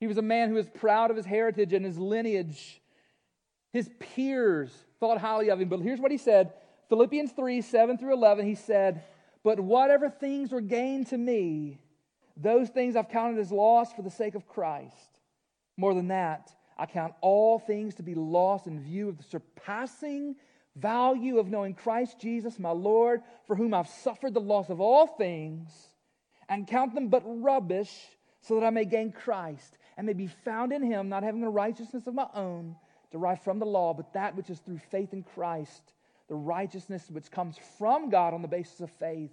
He 0.00 0.08
was 0.08 0.18
a 0.18 0.22
man 0.22 0.48
who 0.48 0.56
was 0.56 0.68
proud 0.68 1.12
of 1.12 1.16
his 1.16 1.26
heritage 1.26 1.72
and 1.72 1.84
his 1.84 1.96
lineage. 1.96 2.81
His 3.72 3.90
peers 3.98 4.70
thought 5.00 5.18
highly 5.18 5.48
of 5.48 5.60
him. 5.60 5.68
But 5.68 5.80
here's 5.80 6.00
what 6.00 6.10
he 6.10 6.18
said 6.18 6.52
Philippians 6.88 7.32
3 7.32 7.62
7 7.62 7.98
through 7.98 8.14
11, 8.14 8.46
he 8.46 8.54
said, 8.54 9.02
But 9.42 9.58
whatever 9.60 10.10
things 10.10 10.52
were 10.52 10.60
gained 10.60 11.08
to 11.08 11.18
me, 11.18 11.80
those 12.36 12.68
things 12.68 12.96
I've 12.96 13.08
counted 13.08 13.40
as 13.40 13.50
loss 13.50 13.92
for 13.92 14.02
the 14.02 14.10
sake 14.10 14.34
of 14.34 14.46
Christ. 14.46 15.20
More 15.76 15.94
than 15.94 16.08
that, 16.08 16.50
I 16.76 16.86
count 16.86 17.14
all 17.20 17.58
things 17.58 17.94
to 17.96 18.02
be 18.02 18.14
lost 18.14 18.66
in 18.66 18.80
view 18.80 19.08
of 19.08 19.16
the 19.16 19.24
surpassing 19.24 20.36
value 20.76 21.38
of 21.38 21.48
knowing 21.48 21.74
Christ 21.74 22.18
Jesus, 22.18 22.58
my 22.58 22.70
Lord, 22.70 23.22
for 23.46 23.56
whom 23.56 23.74
I've 23.74 23.88
suffered 23.88 24.34
the 24.34 24.40
loss 24.40 24.70
of 24.70 24.80
all 24.80 25.06
things, 25.06 25.70
and 26.48 26.66
count 26.66 26.94
them 26.94 27.08
but 27.08 27.22
rubbish, 27.24 27.92
so 28.40 28.58
that 28.58 28.66
I 28.66 28.70
may 28.70 28.84
gain 28.84 29.12
Christ 29.12 29.78
and 29.96 30.06
may 30.06 30.12
be 30.14 30.26
found 30.26 30.72
in 30.72 30.82
him, 30.82 31.08
not 31.08 31.22
having 31.22 31.42
a 31.42 31.50
righteousness 31.50 32.06
of 32.06 32.14
my 32.14 32.26
own 32.34 32.76
derived 33.12 33.42
from 33.42 33.58
the 33.58 33.66
law, 33.66 33.94
but 33.94 34.12
that 34.14 34.34
which 34.34 34.50
is 34.50 34.58
through 34.60 34.78
faith 34.90 35.12
in 35.12 35.22
Christ 35.22 35.92
the 36.28 36.34
righteousness 36.34 37.10
which 37.10 37.30
comes 37.30 37.58
from 37.78 38.08
God 38.08 38.32
on 38.32 38.40
the 38.40 38.48
basis 38.48 38.80
of 38.80 38.90
faith, 38.92 39.32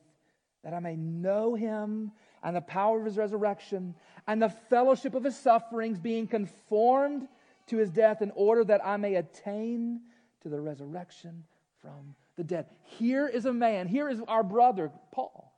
that 0.63 0.74
I 0.74 0.80
may 0.80 0.98
know 0.98 1.56
him 1.56 2.12
and 2.44 2.54
the 2.54 2.62
power 2.62 3.00
of 3.00 3.06
his 3.06 3.15
resurrection 3.15 3.96
and 4.28 4.42
the 4.42 4.50
fellowship 4.50 5.15
of 5.15 5.24
his 5.24 5.38
sufferings, 5.38 5.98
being 5.98 6.28
conformed 6.28 7.28
to 7.68 7.78
his 7.78 7.89
death, 7.89 8.22
in 8.22 8.32
order 8.36 8.65
that 8.65 8.86
I 8.86 8.98
may 8.98 9.15
attain 9.15 10.02
to 10.42 10.50
the 10.50 10.60
resurrection 10.60 11.46
from 11.82 12.15
the 12.36 12.44
dead. 12.44 12.65
Here 12.84 13.28
is 13.28 13.46
a 13.46 13.54
man, 13.54 13.88
here 13.88 14.10
is 14.10 14.20
our 14.28 14.44
brother, 14.44 14.92
Paul, 15.13 15.54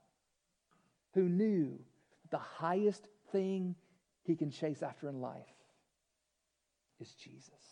who 1.14 1.28
knew 1.28 1.78
the 2.30 2.38
highest 2.38 3.08
thing 3.32 3.74
he 4.22 4.36
can 4.36 4.50
chase 4.50 4.82
after 4.82 5.08
in 5.08 5.20
life 5.20 5.42
is 7.00 7.12
Jesus. 7.14 7.71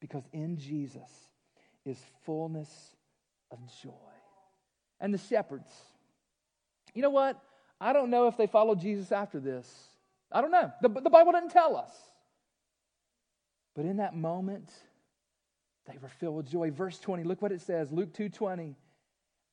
Because 0.00 0.24
in 0.32 0.58
Jesus 0.58 1.10
is 1.84 1.98
fullness 2.24 2.70
of 3.50 3.58
joy. 3.82 3.90
And 5.00 5.12
the 5.12 5.18
shepherds, 5.18 5.70
you 6.94 7.02
know 7.02 7.10
what? 7.10 7.40
I 7.80 7.92
don't 7.92 8.10
know 8.10 8.26
if 8.26 8.36
they 8.36 8.46
followed 8.46 8.80
Jesus 8.80 9.12
after 9.12 9.38
this. 9.38 9.70
I 10.32 10.40
don't 10.40 10.50
know. 10.50 10.72
The, 10.80 10.88
the 10.88 11.10
Bible 11.10 11.32
didn't 11.32 11.50
tell 11.50 11.76
us. 11.76 11.92
But 13.74 13.84
in 13.84 13.98
that 13.98 14.16
moment, 14.16 14.72
they 15.86 15.98
were 15.98 16.08
filled 16.08 16.36
with 16.36 16.50
joy. 16.50 16.70
Verse 16.70 16.98
20, 16.98 17.24
look 17.24 17.42
what 17.42 17.52
it 17.52 17.60
says, 17.60 17.92
Luke 17.92 18.12
2:20. 18.14 18.74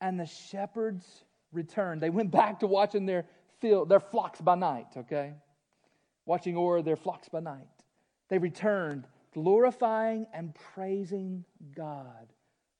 And 0.02 0.20
the 0.20 0.26
shepherds 0.26 1.06
returned. 1.52 2.02
They 2.02 2.10
went 2.10 2.32
back 2.32 2.60
to 2.62 2.68
watching 2.68 3.06
their 3.06 3.26
field, 3.60 3.88
their 3.90 4.00
flocks 4.00 4.42
by 4.42 4.56
night, 4.56 4.88
okay? 4.98 5.34
Watching 6.26 6.58
o'er 6.58 6.82
their 6.82 6.96
flocks 6.96 7.30
by 7.30 7.40
night. 7.40 7.68
They 8.30 8.38
returned, 8.38 9.08
glorifying 9.34 10.28
and 10.34 10.56
praising 10.74 11.44
God 11.76 12.32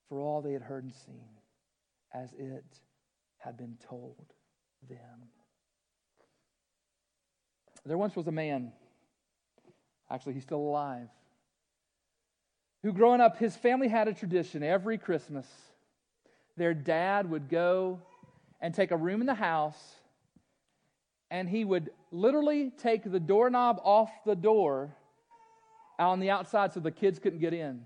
for 0.08 0.20
all 0.20 0.40
they 0.40 0.52
had 0.52 0.62
heard 0.62 0.84
and 0.84 0.94
seen, 0.94 1.28
as 2.12 2.32
it 2.34 2.64
had 3.38 3.56
been 3.56 3.76
told 3.88 4.32
them. 4.88 5.28
There 7.84 7.98
once 7.98 8.16
was 8.16 8.26
a 8.26 8.32
man, 8.32 8.72
actually, 10.10 10.34
he's 10.34 10.42
still 10.42 10.60
alive, 10.60 11.08
who 12.82 12.92
growing 12.92 13.20
up, 13.20 13.38
his 13.38 13.56
family 13.56 13.88
had 13.88 14.08
a 14.08 14.14
tradition 14.14 14.62
every 14.62 14.98
Christmas. 14.98 15.46
Their 16.56 16.74
dad 16.74 17.30
would 17.30 17.48
go 17.48 18.00
and 18.60 18.74
take 18.74 18.90
a 18.90 18.96
room 18.96 19.20
in 19.20 19.26
the 19.26 19.34
house, 19.34 19.96
and 21.30 21.48
he 21.48 21.64
would 21.64 21.90
literally 22.10 22.70
take 22.70 23.10
the 23.10 23.18
doorknob 23.18 23.80
off 23.82 24.10
the 24.24 24.36
door 24.36 24.94
on 25.98 26.20
the 26.20 26.30
outside 26.30 26.72
so 26.72 26.80
the 26.80 26.90
kids 26.90 27.18
couldn't 27.18 27.40
get 27.40 27.54
in. 27.54 27.84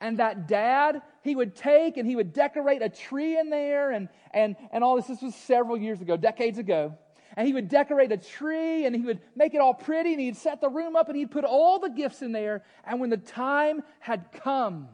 And 0.00 0.18
that 0.18 0.46
dad, 0.46 1.00
he 1.22 1.34
would 1.34 1.54
take 1.54 1.96
and 1.96 2.06
he 2.06 2.16
would 2.16 2.32
decorate 2.32 2.82
a 2.82 2.88
tree 2.88 3.38
in 3.38 3.48
there 3.48 3.92
and, 3.92 4.08
and, 4.32 4.56
and 4.70 4.84
all 4.84 4.96
this. 4.96 5.06
This 5.06 5.22
was 5.22 5.34
several 5.34 5.78
years 5.78 6.00
ago, 6.00 6.16
decades 6.16 6.58
ago. 6.58 6.94
And 7.36 7.46
he 7.46 7.52
would 7.52 7.68
decorate 7.68 8.12
a 8.12 8.16
tree 8.16 8.86
and 8.86 8.94
he 8.94 9.02
would 9.02 9.20
make 9.34 9.54
it 9.54 9.60
all 9.60 9.74
pretty 9.74 10.12
and 10.12 10.20
he'd 10.20 10.36
set 10.36 10.60
the 10.60 10.68
room 10.68 10.96
up 10.96 11.08
and 11.08 11.16
he'd 11.16 11.30
put 11.30 11.44
all 11.44 11.78
the 11.78 11.90
gifts 11.90 12.22
in 12.22 12.32
there. 12.32 12.62
And 12.84 13.00
when 13.00 13.10
the 13.10 13.16
time 13.16 13.82
had 14.00 14.32
come, 14.32 14.88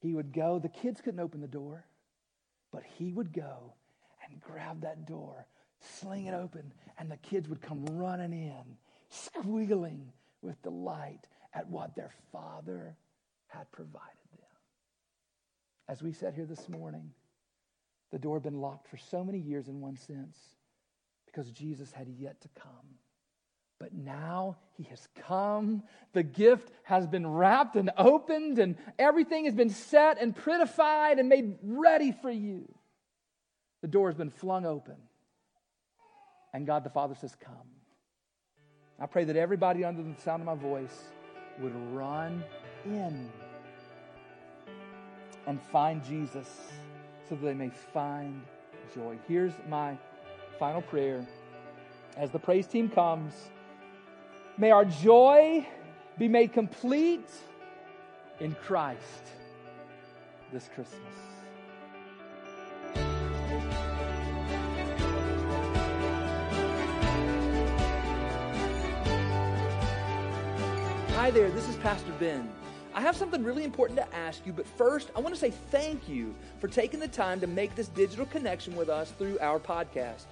he 0.00 0.14
would 0.14 0.32
go. 0.32 0.58
The 0.58 0.68
kids 0.68 1.00
couldn't 1.00 1.20
open 1.20 1.40
the 1.40 1.46
door, 1.46 1.84
but 2.72 2.82
he 2.98 3.12
would 3.12 3.32
go 3.32 3.74
and 4.28 4.40
grab 4.40 4.82
that 4.82 5.06
door, 5.06 5.46
sling 5.80 6.26
it 6.26 6.34
open, 6.34 6.72
and 6.98 7.10
the 7.10 7.16
kids 7.18 7.48
would 7.48 7.60
come 7.60 7.84
running 7.86 8.32
in, 8.32 8.76
squealing 9.12 10.12
with 10.40 10.60
delight 10.62 11.28
at 11.54 11.68
what 11.68 11.94
their 11.94 12.10
father 12.32 12.96
had 13.48 13.70
provided 13.70 14.08
them. 14.38 14.48
As 15.88 16.02
we 16.02 16.12
sat 16.12 16.34
here 16.34 16.46
this 16.46 16.68
morning, 16.68 17.12
the 18.10 18.18
door 18.18 18.36
had 18.36 18.42
been 18.42 18.60
locked 18.60 18.88
for 18.88 18.96
so 18.96 19.22
many 19.22 19.38
years 19.38 19.68
in 19.68 19.80
one 19.80 19.96
sense 19.96 20.36
because 21.26 21.50
Jesus 21.50 21.92
had 21.92 22.08
yet 22.08 22.40
to 22.40 22.48
come. 22.60 22.98
But 23.78 23.94
now 23.94 24.58
he 24.76 24.84
has 24.84 25.08
come. 25.26 25.82
The 26.12 26.22
gift 26.22 26.70
has 26.84 27.06
been 27.06 27.26
wrapped 27.26 27.74
and 27.74 27.90
opened, 27.98 28.58
and 28.58 28.76
everything 28.98 29.46
has 29.46 29.54
been 29.54 29.70
set 29.70 30.20
and 30.20 30.36
prettified 30.36 31.18
and 31.18 31.28
made 31.28 31.58
ready 31.62 32.12
for 32.12 32.30
you. 32.30 32.72
The 33.80 33.88
door 33.88 34.08
has 34.08 34.16
been 34.16 34.30
flung 34.30 34.64
open, 34.64 34.96
and 36.54 36.64
God 36.64 36.84
the 36.84 36.90
Father 36.90 37.16
says, 37.16 37.34
Come. 37.34 37.71
I 39.02 39.06
pray 39.06 39.24
that 39.24 39.34
everybody 39.34 39.84
under 39.84 40.00
the 40.00 40.14
sound 40.20 40.42
of 40.42 40.46
my 40.46 40.54
voice 40.54 41.10
would 41.58 41.74
run 41.92 42.44
in 42.86 43.28
and 45.48 45.60
find 45.60 46.04
Jesus 46.04 46.48
so 47.28 47.34
that 47.34 47.44
they 47.44 47.52
may 47.52 47.70
find 47.92 48.40
joy. 48.94 49.18
Here's 49.26 49.54
my 49.68 49.98
final 50.56 50.82
prayer. 50.82 51.26
As 52.16 52.30
the 52.30 52.38
praise 52.38 52.68
team 52.68 52.88
comes, 52.88 53.34
may 54.56 54.70
our 54.70 54.84
joy 54.84 55.66
be 56.16 56.28
made 56.28 56.52
complete 56.52 57.28
in 58.38 58.54
Christ 58.54 59.24
this 60.52 60.70
Christmas. 60.72 61.32
Hi 71.22 71.30
there, 71.30 71.50
this 71.50 71.68
is 71.68 71.76
Pastor 71.76 72.10
Ben. 72.18 72.50
I 72.92 73.00
have 73.00 73.14
something 73.14 73.44
really 73.44 73.62
important 73.62 73.96
to 73.96 74.12
ask 74.12 74.44
you, 74.44 74.52
but 74.52 74.66
first, 74.66 75.12
I 75.14 75.20
want 75.20 75.32
to 75.32 75.40
say 75.40 75.52
thank 75.70 76.08
you 76.08 76.34
for 76.60 76.66
taking 76.66 76.98
the 76.98 77.06
time 77.06 77.38
to 77.38 77.46
make 77.46 77.76
this 77.76 77.86
digital 77.86 78.26
connection 78.26 78.74
with 78.74 78.88
us 78.88 79.12
through 79.12 79.38
our 79.38 79.60
podcast. 79.60 80.24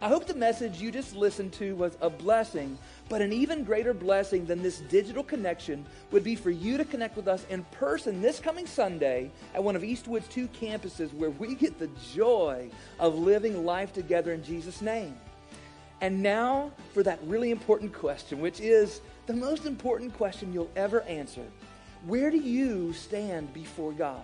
I 0.00 0.08
hope 0.08 0.26
the 0.26 0.32
message 0.32 0.80
you 0.80 0.90
just 0.90 1.14
listened 1.14 1.52
to 1.52 1.76
was 1.76 1.98
a 2.00 2.08
blessing, 2.08 2.78
but 3.10 3.20
an 3.20 3.30
even 3.30 3.62
greater 3.62 3.92
blessing 3.92 4.46
than 4.46 4.62
this 4.62 4.78
digital 4.78 5.22
connection 5.22 5.84
would 6.12 6.24
be 6.24 6.34
for 6.34 6.50
you 6.50 6.78
to 6.78 6.84
connect 6.86 7.16
with 7.16 7.28
us 7.28 7.44
in 7.50 7.62
person 7.64 8.22
this 8.22 8.40
coming 8.40 8.66
Sunday 8.66 9.30
at 9.54 9.62
one 9.62 9.76
of 9.76 9.84
Eastwood's 9.84 10.28
two 10.28 10.48
campuses 10.48 11.12
where 11.12 11.28
we 11.28 11.56
get 11.56 11.78
the 11.78 11.90
joy 12.14 12.70
of 12.98 13.18
living 13.18 13.66
life 13.66 13.92
together 13.92 14.32
in 14.32 14.42
Jesus' 14.42 14.80
name. 14.80 15.14
And 16.00 16.22
now 16.22 16.70
for 16.94 17.02
that 17.02 17.18
really 17.24 17.50
important 17.50 17.92
question, 17.92 18.40
which 18.40 18.60
is 18.60 19.02
the 19.28 19.34
most 19.34 19.66
important 19.66 20.14
question 20.14 20.54
you'll 20.54 20.70
ever 20.74 21.02
answer 21.02 21.44
Where 22.06 22.30
do 22.30 22.38
you 22.38 22.94
stand 22.94 23.52
before 23.52 23.92
God? 23.92 24.22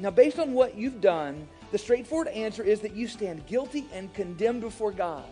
Now, 0.00 0.10
based 0.10 0.40
on 0.40 0.52
what 0.52 0.74
you've 0.74 1.00
done, 1.00 1.46
the 1.70 1.78
straightforward 1.78 2.26
answer 2.28 2.64
is 2.64 2.80
that 2.80 2.96
you 2.96 3.06
stand 3.06 3.46
guilty 3.46 3.86
and 3.92 4.12
condemned 4.12 4.62
before 4.62 4.90
God. 4.90 5.24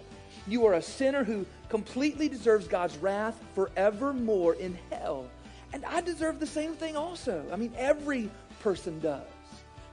You 0.47 0.65
are 0.67 0.75
a 0.75 0.83
sinner 0.83 1.25
who 1.25 1.45
completely 1.69 2.29
deserves 2.29 2.69
God's 2.69 2.97
wrath 2.99 3.43
forevermore 3.57 4.55
in 4.55 4.79
hell. 4.93 5.27
And 5.73 5.85
I 5.85 6.01
deserve 6.01 6.39
the 6.39 6.47
same 6.47 6.75
thing 6.75 6.97
also. 6.97 7.45
I 7.53 7.57
mean, 7.57 7.73
every 7.77 8.31
person 8.61 9.01
does. 9.01 9.27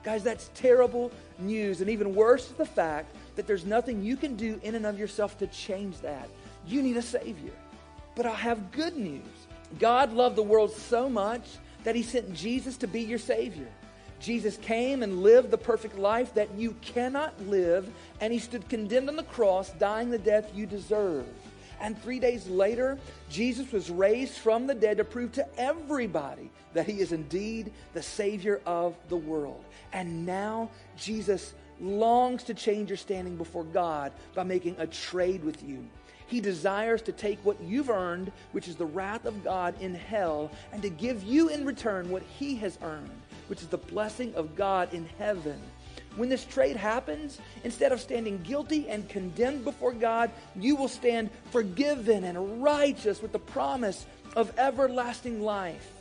Guys, 0.03 0.23
that's 0.23 0.51
terrible 0.53 1.11
news. 1.39 1.81
And 1.81 1.89
even 1.89 2.13
worse 2.13 2.45
is 2.51 2.53
the 2.53 2.65
fact 2.65 3.15
that 3.35 3.47
there's 3.47 3.65
nothing 3.65 4.03
you 4.03 4.15
can 4.15 4.35
do 4.35 4.59
in 4.61 4.75
and 4.75 4.85
of 4.85 4.99
yourself 4.99 5.39
to 5.39 5.47
change 5.47 5.99
that. 6.01 6.29
You 6.67 6.83
need 6.83 6.97
a 6.97 7.01
Savior. 7.01 7.53
But 8.19 8.25
I 8.25 8.35
have 8.35 8.73
good 8.73 8.97
news. 8.97 9.21
God 9.79 10.11
loved 10.11 10.35
the 10.35 10.43
world 10.43 10.73
so 10.73 11.07
much 11.09 11.43
that 11.85 11.95
he 11.95 12.03
sent 12.03 12.33
Jesus 12.33 12.75
to 12.79 12.85
be 12.85 12.99
your 12.99 13.17
Savior. 13.17 13.69
Jesus 14.19 14.57
came 14.57 15.03
and 15.03 15.23
lived 15.23 15.51
the 15.51 15.57
perfect 15.57 15.97
life 15.97 16.33
that 16.33 16.53
you 16.57 16.75
cannot 16.81 17.39
live, 17.47 17.89
and 18.19 18.33
he 18.33 18.39
stood 18.39 18.67
condemned 18.67 19.07
on 19.07 19.15
the 19.15 19.23
cross, 19.23 19.69
dying 19.79 20.09
the 20.09 20.17
death 20.17 20.51
you 20.53 20.65
deserve. 20.65 21.25
And 21.79 21.97
three 22.03 22.19
days 22.19 22.45
later, 22.49 22.97
Jesus 23.29 23.71
was 23.71 23.89
raised 23.89 24.33
from 24.33 24.67
the 24.67 24.75
dead 24.75 24.97
to 24.97 25.05
prove 25.05 25.31
to 25.31 25.47
everybody 25.57 26.51
that 26.73 26.87
he 26.87 26.99
is 26.99 27.13
indeed 27.13 27.71
the 27.93 28.03
Savior 28.03 28.59
of 28.65 28.97
the 29.07 29.15
world. 29.15 29.63
And 29.93 30.25
now, 30.25 30.69
Jesus 30.97 31.53
longs 31.79 32.43
to 32.43 32.53
change 32.53 32.89
your 32.89 32.97
standing 32.97 33.37
before 33.37 33.63
God 33.63 34.11
by 34.35 34.43
making 34.43 34.75
a 34.77 34.87
trade 34.87 35.41
with 35.41 35.63
you. 35.63 35.87
He 36.29 36.39
desires 36.39 37.01
to 37.03 37.11
take 37.11 37.39
what 37.43 37.59
you've 37.59 37.89
earned, 37.89 38.31
which 38.51 38.67
is 38.67 38.75
the 38.75 38.85
wrath 38.85 39.25
of 39.25 39.43
God 39.43 39.73
in 39.81 39.95
hell, 39.95 40.51
and 40.71 40.81
to 40.83 40.89
give 40.89 41.23
you 41.23 41.49
in 41.49 41.65
return 41.65 42.11
what 42.11 42.21
he 42.37 42.55
has 42.57 42.77
earned, 42.83 43.09
which 43.47 43.61
is 43.61 43.67
the 43.67 43.79
blessing 43.79 44.35
of 44.35 44.55
God 44.55 44.93
in 44.93 45.09
heaven. 45.17 45.59
When 46.15 46.29
this 46.29 46.45
trade 46.45 46.75
happens, 46.75 47.39
instead 47.63 47.91
of 47.91 47.99
standing 47.99 48.43
guilty 48.43 48.89
and 48.89 49.09
condemned 49.09 49.63
before 49.63 49.91
God, 49.91 50.29
you 50.55 50.75
will 50.75 50.87
stand 50.87 51.31
forgiven 51.49 52.23
and 52.23 52.61
righteous 52.61 53.23
with 53.23 53.31
the 53.31 53.39
promise 53.39 54.05
of 54.35 54.53
everlasting 54.59 55.41
life. 55.41 55.91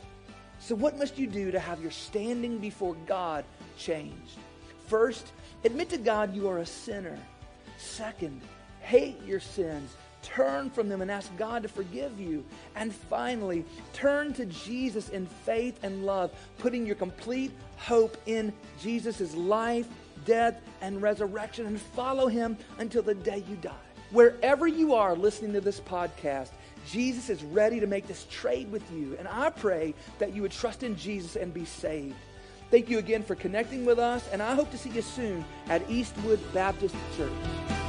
So, 0.59 0.75
what 0.75 0.97
must 0.99 1.17
you 1.17 1.25
do 1.25 1.49
to 1.49 1.59
have 1.59 1.81
your 1.81 1.91
standing 1.91 2.59
before 2.59 2.95
God 3.07 3.45
changed? 3.79 4.37
First, 4.87 5.31
admit 5.63 5.89
to 5.89 5.97
God 5.97 6.35
you 6.35 6.47
are 6.49 6.59
a 6.59 6.65
sinner. 6.65 7.17
Second, 7.77 8.41
hate 8.81 9.23
your 9.23 9.39
sins 9.39 9.95
Turn 10.21 10.69
from 10.69 10.89
them 10.89 11.01
and 11.01 11.09
ask 11.09 11.35
God 11.37 11.63
to 11.63 11.69
forgive 11.69 12.19
you. 12.19 12.43
And 12.75 12.93
finally, 12.93 13.65
turn 13.93 14.33
to 14.33 14.45
Jesus 14.45 15.09
in 15.09 15.25
faith 15.25 15.79
and 15.83 16.05
love, 16.05 16.31
putting 16.57 16.85
your 16.85 16.95
complete 16.95 17.51
hope 17.77 18.17
in 18.25 18.53
Jesus' 18.81 19.33
life, 19.35 19.87
death 20.25 20.61
and 20.81 21.01
resurrection 21.01 21.65
and 21.65 21.79
follow 21.79 22.27
him 22.27 22.57
until 22.77 23.01
the 23.01 23.15
day 23.15 23.43
you 23.49 23.55
die. 23.57 23.71
Wherever 24.11 24.67
you 24.67 24.95
are 24.95 25.15
listening 25.15 25.53
to 25.53 25.61
this 25.61 25.79
podcast, 25.79 26.49
Jesus 26.87 27.29
is 27.29 27.43
ready 27.43 27.79
to 27.79 27.87
make 27.87 28.07
this 28.07 28.25
trade 28.29 28.71
with 28.71 28.83
you. 28.91 29.15
And 29.19 29.27
I 29.27 29.49
pray 29.49 29.93
that 30.17 30.33
you 30.33 30.41
would 30.41 30.51
trust 30.51 30.83
in 30.83 30.95
Jesus 30.95 31.35
and 31.35 31.53
be 31.53 31.65
saved. 31.65 32.15
Thank 32.71 32.89
you 32.89 32.99
again 32.99 33.23
for 33.23 33.35
connecting 33.35 33.85
with 33.85 33.97
us, 33.97 34.27
and 34.31 34.43
I 34.43 34.53
hope 34.53 34.69
to 34.71 34.77
see 34.77 34.91
you 34.91 35.01
soon 35.01 35.43
at 35.69 35.87
Eastwood 35.89 36.39
Baptist 36.53 36.95
Church. 37.17 37.88